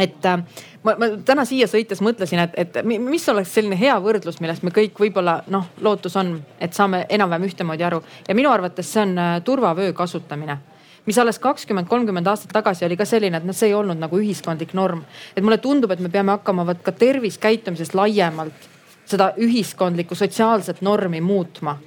[0.00, 0.40] et äh,
[0.82, 4.72] ma, ma täna siia sõites mõtlesin, et, et mis oleks selline hea võrdlus, millest me
[4.74, 9.16] kõik võib-olla noh, lootus on, et saame enam-vähem ühtemoodi aru ja minu arvates see on
[9.18, 10.58] äh, turvavöö kasutamine
[11.06, 14.18] mis alles kakskümmend, kolmkümmend aastat tagasi oli ka selline, et noh, see ei olnud nagu
[14.20, 15.04] ühiskondlik norm.
[15.36, 18.68] et mulle tundub, et me peame hakkama vot ka terviskäitumises laiemalt
[19.10, 21.78] seda ühiskondlikku sotsiaalset normi muutma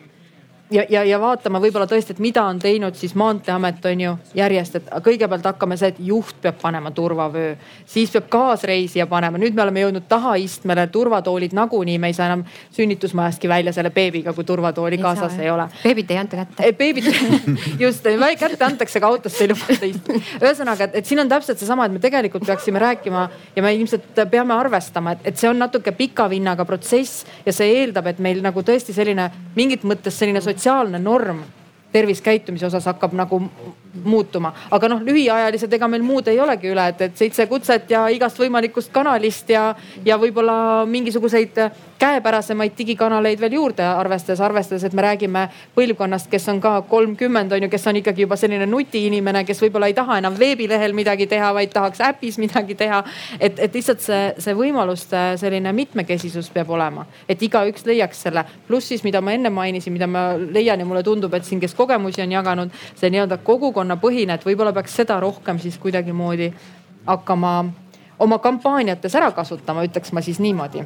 [0.74, 4.80] ja, ja, ja vaatama võib-olla tõesti, et mida on teinud siis maanteeamet on ju järjest,
[4.80, 7.54] et kõigepealt hakkame see, et juht peab panema turvavöö,
[7.90, 12.46] siis peab kaasreisija panema, nüüd me oleme jõudnud tahaistmele, turvatoolid nagunii, me ei saa enam
[12.76, 15.68] sünnitusmajastki välja selle beebiga, kui turvatooli ei kaasas saa, ei ole.
[15.84, 16.72] beebit ei anta kätte.
[16.80, 17.10] beebit
[17.84, 18.10] just,
[18.40, 20.24] kätte antakse, aga autosse ei lubata istuda.
[20.42, 24.58] ühesõnaga, et siin on täpselt seesama, et me tegelikult peaksime rääkima ja me ilmselt peame
[24.58, 28.66] arvestama, et, et see on natuke pika vinnaga protsess ja see eeldab, et meil nagu
[28.66, 31.40] tõesti selline mingit mõttes selline sotsiaalne sotsiaalne norm
[31.92, 33.42] terviskäitumise osas hakkab nagu
[34.04, 34.54] muutuma.
[34.72, 38.40] aga noh, lühiajalised, ega meil muud ei olegi üle, et, et seitse kutset ja igast
[38.40, 39.74] võimalikust kanalist ja,
[40.06, 41.60] ja võib-olla mingisuguseid
[42.04, 45.44] käepärasemaid digikanaleid veel juurde arvestades, arvestades, et me räägime
[45.76, 49.88] põlvkonnast, kes on ka kolmkümmend on ju, kes on ikkagi juba selline nutiinimene, kes võib-olla
[49.92, 53.04] ei taha enam veebilehel midagi teha, vaid tahaks äpis midagi teha.
[53.40, 58.44] et, et lihtsalt see, see võimaluste selline mitmekesisus peab olema, et igaüks leiaks selle.
[58.68, 61.76] pluss siis, mida ma enne mainisin, mida ma leian ja mulle tundub, et siin, kes
[61.78, 63.38] kogemusi on jaganud, see nii-öelda
[63.84, 66.54] kogukonnapõhine, et võib-olla peaks seda rohkem siis kuidagimoodi
[67.06, 67.66] hakkama
[68.20, 70.84] oma kampaaniates ära kasutama, ütleks ma siis niimoodi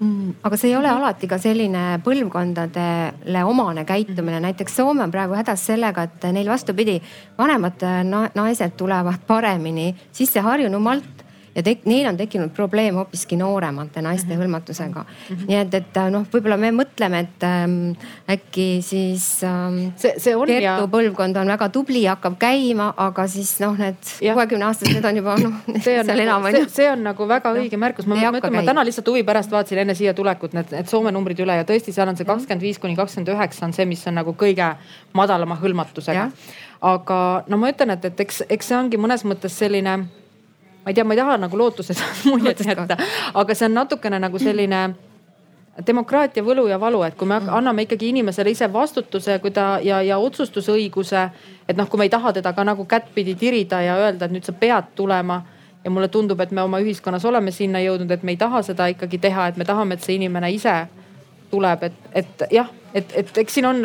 [0.00, 0.34] mm,.
[0.42, 5.66] aga see ei ole alati ka selline põlvkondadele omane käitumine, näiteks Soome on praegu hädas
[5.66, 7.00] sellega, et neil vastupidi,
[7.38, 7.82] vanemad
[8.34, 11.15] naised tulevad paremini sisse harjunumalt
[11.56, 14.42] ja tek, neil on tekkinud probleem hoopiski nooremate naiste mm -hmm.
[14.42, 15.36] hõlmatusega mm.
[15.36, 15.46] -hmm.
[15.48, 17.76] nii et, et noh, võib-olla me mõtleme, et ähm,
[18.30, 20.88] äkki siis ähm, see, see on Kertu ja...
[20.92, 25.36] põlvkond on väga tubli, hakkab käima, aga siis noh, need kuuekümne aastased, need on juba
[25.40, 25.54] noh.
[25.84, 29.24] see on, nagu, see, on nagu väga õige märkus, ma mõtlen, ma täna lihtsalt huvi
[29.24, 32.28] pärast vaatasin enne siia tulekut need, need Soome numbrid üle ja tõesti, seal on see
[32.28, 34.74] kakskümmend viis kuni kakskümmend üheksa on see, mis on nagu kõige
[35.12, 36.28] madalama hõlmatusega.
[36.80, 39.98] aga no ma ütlen, et, et eks, eks see ongi mõnes mõttes selline,
[40.86, 41.98] ma ei tea, ma ei taha nagu lootuses
[42.30, 42.96] muljet jätta,
[43.34, 44.82] aga see on natukene nagu selline
[45.86, 49.98] demokraatia võlu ja valu, et kui me anname ikkagi inimesele ise vastutuse, kui ta ja,
[50.06, 51.24] ja otsustusõiguse,
[51.68, 54.46] et noh, kui me ei taha teda ka nagu kättpidi tirida ja öelda, et nüüd
[54.46, 55.42] sa pead tulema
[55.84, 58.86] ja mulle tundub, et me oma ühiskonnas oleme sinna jõudnud, et me ei taha seda
[58.94, 60.76] ikkagi teha, et me tahame, et see inimene ise
[61.50, 63.84] tuleb, et, et jah, et, et eks siin on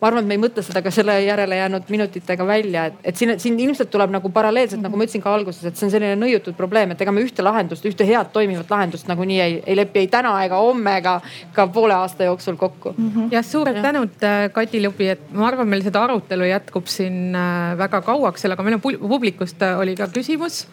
[0.00, 3.18] ma arvan, et me ei mõtle seda ka selle järele jäänud minutitega välja, et, et
[3.18, 6.14] siin, siin ilmselt tuleb nagu paralleelselt, nagu ma ütlesin ka alguses, et see on selline
[6.20, 10.04] nõiutud probleem, et ega me ühte lahendust, ühte head toimivat lahendust nagunii ei, ei lepi
[10.04, 11.18] ei täna ega homme ega
[11.56, 13.10] ka poole aasta jooksul kokku mm.
[13.10, 13.30] -hmm.
[13.34, 17.78] jah, suured tänud äh, Kati Lubi, et ma arvan, meil seda arutelu jätkub siin äh,
[17.78, 20.66] väga kauaks, aga meil on publikust äh, oli ka küsimus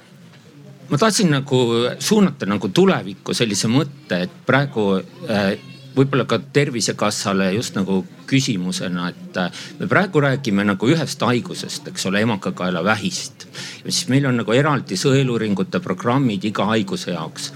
[0.89, 1.57] ma tahtsin nagu
[1.99, 4.99] suunata nagu tulevikku sellise mõtte, et praegu
[5.29, 5.55] äh,
[5.95, 12.09] võib-olla ka Tervisekassale just nagu küsimusena, et äh, me praegu räägime nagu ühest haigusest, eks
[12.09, 13.47] ole, emakakaelavähist.
[13.85, 17.51] siis meil on nagu eraldi sõeluuringute programmid iga haiguse jaoks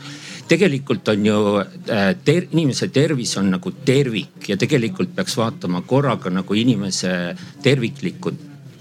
[0.50, 6.32] tegelikult on ju äh, ter, inimese tervis on nagu tervik ja tegelikult peaks vaatama korraga
[6.34, 8.34] nagu inimese terviklikku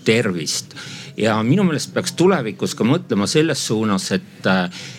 [0.04, 0.74] tervist
[1.18, 4.46] ja minu meelest peaks tulevikus ka mõtlema selles suunas, et,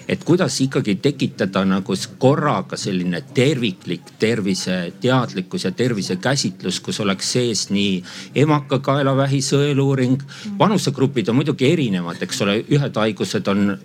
[0.10, 8.02] et kuidas ikkagi tekitada nagu korraga selline terviklik terviseteadlikkus ja tervisekäsitlus, kus oleks sees nii
[8.44, 10.20] emakakaelavähi sõeluuring.
[10.60, 13.78] vanusegrupid on muidugi erinevad, eks ole, ühed haigused on,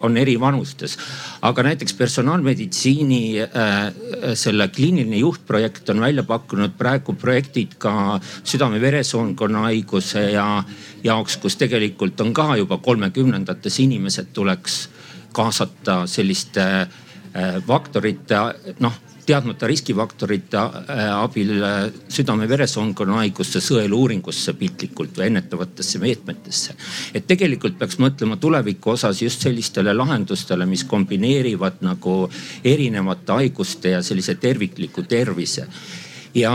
[0.00, 0.96] on eri vanustes.
[1.42, 3.92] aga näiteks personaalmeditsiini äh,
[4.34, 10.62] selle kliiniline juhtprojekt on välja pakkunud praegu projektid ka südame-veresoonkonna haiguse ja
[11.04, 14.88] jaoks, kus tegelikult on ka juba kolmekümnendates inimesed tuleks
[15.32, 18.44] kaasata selliste äh, faktorite,
[18.80, 26.74] noh teadmata riskifaktorite äh, abil äh, südame-veresoonkonna haiguste sõeluuringusse piltlikult või ennetavatesse meetmetesse.
[27.14, 32.16] et tegelikult peaks mõtlema tuleviku osas just sellistele lahendustele, mis kombineerivad nagu
[32.64, 35.66] erinevate haiguste ja sellise tervikliku tervise.
[36.34, 36.52] ja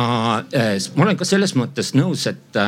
[0.55, 2.61] äh, ma olen ka selles mõttes nõus, et,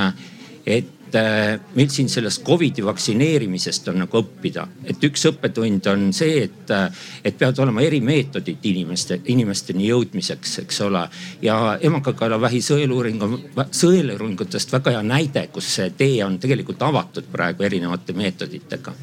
[0.65, 6.09] et et äh, meil siin sellest Covidi vaktsineerimisest on nagu õppida, et üks õppetund on
[6.13, 6.87] see, et, äh,
[7.25, 11.07] et peavad olema erimeetodid inimeste, inimesteni jõudmiseks, eks ole.
[11.41, 13.37] ja emakakaelavähi sõeluuring on,
[13.71, 18.93] sõeluuringutest väga hea näide, kus see tee on tegelikult avatud praegu erinevate meetoditega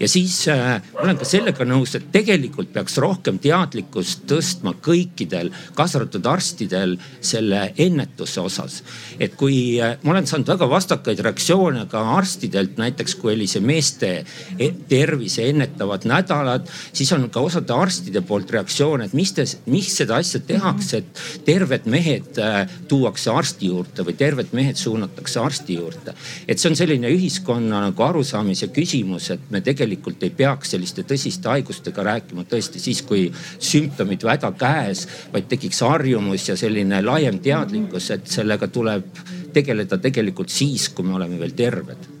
[0.00, 6.00] ja siis äh, olen ka sellega nõus, et tegelikult peaks rohkem teadlikkust tõstma kõikidel, kaasa
[6.00, 8.82] arvatud arstidel selle ennetuse osas.
[9.20, 13.64] et kui äh, ma olen saanud väga vastakaid reaktsioone ka arstidelt, näiteks kui oli see
[13.64, 14.12] meeste
[14.58, 19.96] e-, tervise ennetavad nädalad, siis on ka osade arstide poolt reaktsioon, et mis te, miks
[20.02, 22.58] seda asja tehakse, et terved mehed äh,
[22.88, 26.14] tuuakse arsti juurde või terved mehed suunatakse arsti juurde.
[26.48, 31.04] et see on selline ühiskonna nagu arusaamise küsimus, et me tegelikult tegelikult ei peaks selliste
[31.06, 37.02] tõsiste haigustega rääkima tõesti siis, kui sümptomid või häda käes, vaid tekiks harjumus ja selline
[37.04, 39.22] laiem teadlikkus, et sellega tuleb
[39.54, 42.12] tegeleda tegelikult siis, kui me oleme veel terved.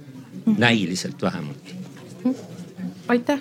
[0.46, 1.74] näiliselt vähemalt.
[3.08, 3.40] aitäh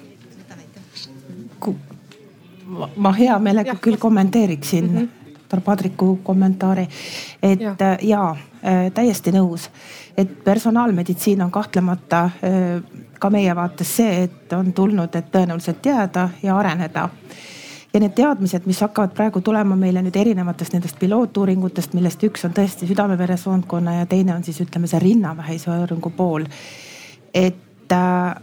[2.95, 5.24] ma hea meelega küll kommenteeriksin mm -hmm.
[5.61, 6.87] Padriku kommentaari,
[7.43, 9.69] et ja, ja äh, täiesti nõus,
[10.17, 16.29] et personaalmeditsiin on kahtlemata äh, ka meie vaates see, et on tulnud, et tõenäoliselt jääda
[16.43, 17.09] ja areneda.
[17.93, 22.51] ja need teadmised, mis hakkavad praegu tulema meile nüüd erinevatest nendest pilootuuringutest, millest üks on
[22.53, 26.43] tõesti südame-veresoonkonna ja teine on siis ütleme see rinnavähisõeluuringu pool.
[27.33, 28.35] et äh,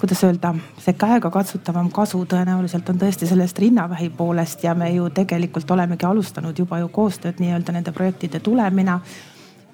[0.00, 0.52] kuidas öelda,
[0.82, 6.58] see käegakatsutavam kasu tõenäoliselt on tõesti sellest rinnavähi poolest ja me ju tegelikult olemegi alustanud
[6.58, 9.00] juba ju koostööd nii-öelda nende projektide tulemina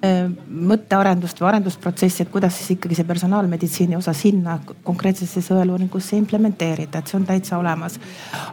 [0.03, 7.07] mõttearendust või arendusprotsessi, et kuidas siis ikkagi see personaalmeditsiini osa sinna konkreetsesse sõeluuringusse implementeerida, et
[7.07, 7.99] see on täitsa olemas.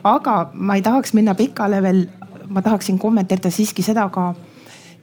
[0.05, 2.07] aga ma ei tahaks minna pikale veel,
[2.49, 4.35] ma tahaksin kommenteerida siiski seda ka,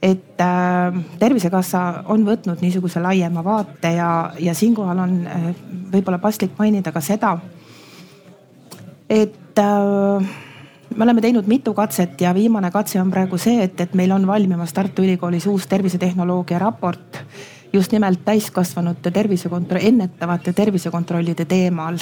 [0.02, 5.50] et äh, Tervisekassa on võtnud niisuguse laiema vaate ja, ja siinkohal on äh,
[5.92, 7.34] võib-olla paslik mainida ka seda,
[9.10, 10.30] et äh,
[10.96, 14.26] me oleme teinud mitu katset ja viimane katse on praegu see, et, et meil on
[14.26, 17.24] valmimas Tartu Ülikoolis uus tervisetehnoloogia raport
[17.72, 21.98] just nimelt täiskasvanute tervisekontroll, ennetavate tervisekontrollide teemal.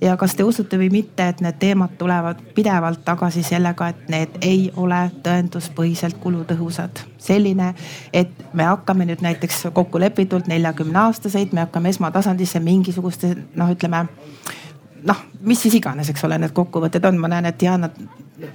[0.00, 4.38] Ja kas te usute või mitte, et need teemad tulevad pidevalt tagasi sellega, et need
[4.42, 7.04] ei ole tõenduspõhiselt kulutõhusad.
[7.18, 7.74] selline,
[8.12, 14.06] et me hakkame nüüd näiteks kokkulepitult neljakümne aastaseid, me hakkame esmatasandisse mingisuguste noh, ütleme
[15.04, 17.90] noh, mis siis iganes, eks ole, need kokkuvõtted on, ma näen, et Diana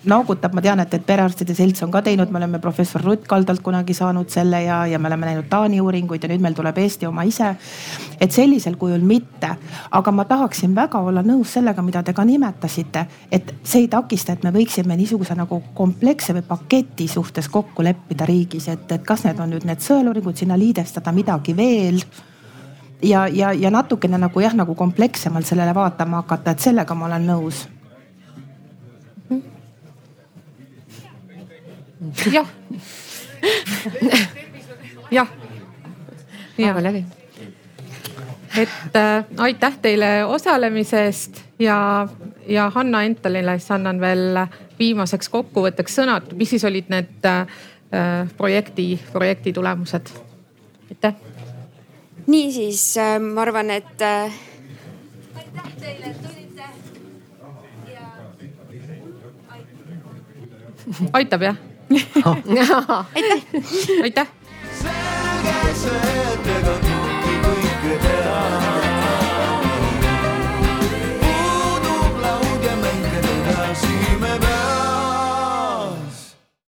[0.08, 3.62] noogutab, ma tean, et, et perearstide selts on ka teinud, me oleme professor Rutt Kaldalt
[3.64, 7.08] kunagi saanud selle ja, ja me oleme näinud Taani uuringuid ja nüüd meil tuleb Eesti
[7.10, 7.54] oma ise.
[8.22, 9.50] et sellisel kujul mitte,
[9.92, 14.34] aga ma tahaksin väga olla nõus sellega, mida te ka nimetasite, et see ei takista,
[14.34, 19.28] et me võiksime niisuguse nagu kompleksse või paketi suhtes kokku leppida riigis, et, et kas
[19.28, 22.00] need on nüüd need sõeluuringud, sinna liidestada midagi veel?
[23.04, 27.34] Ja, ja, ja natukene nagu jah, nagu komplekssemalt sellele vaatama hakata, et sellega ma olen
[27.34, 27.66] nõus
[32.32, 32.48] jah.
[35.12, 35.28] jah.
[36.58, 37.06] päeva läbi.
[38.58, 42.08] et äh, aitäh teile osalemise eest ja,
[42.48, 44.38] ja Hanna Entalile siis annan veel
[44.80, 47.48] viimaseks kokkuvõtteks sõnad, mis siis olid need äh,
[48.38, 50.14] projekti, projekti tulemused?
[50.90, 51.14] aitäh.
[52.28, 54.32] niisiis äh, ma arvan, et äh....
[55.36, 56.64] aitäh teile, et tulite
[57.94, 58.08] ja....
[61.14, 63.08] aitab jah aitäh.
[64.04, 64.28] aitäh.
[64.82, 68.73] selge see, et ega tundi kõike teha.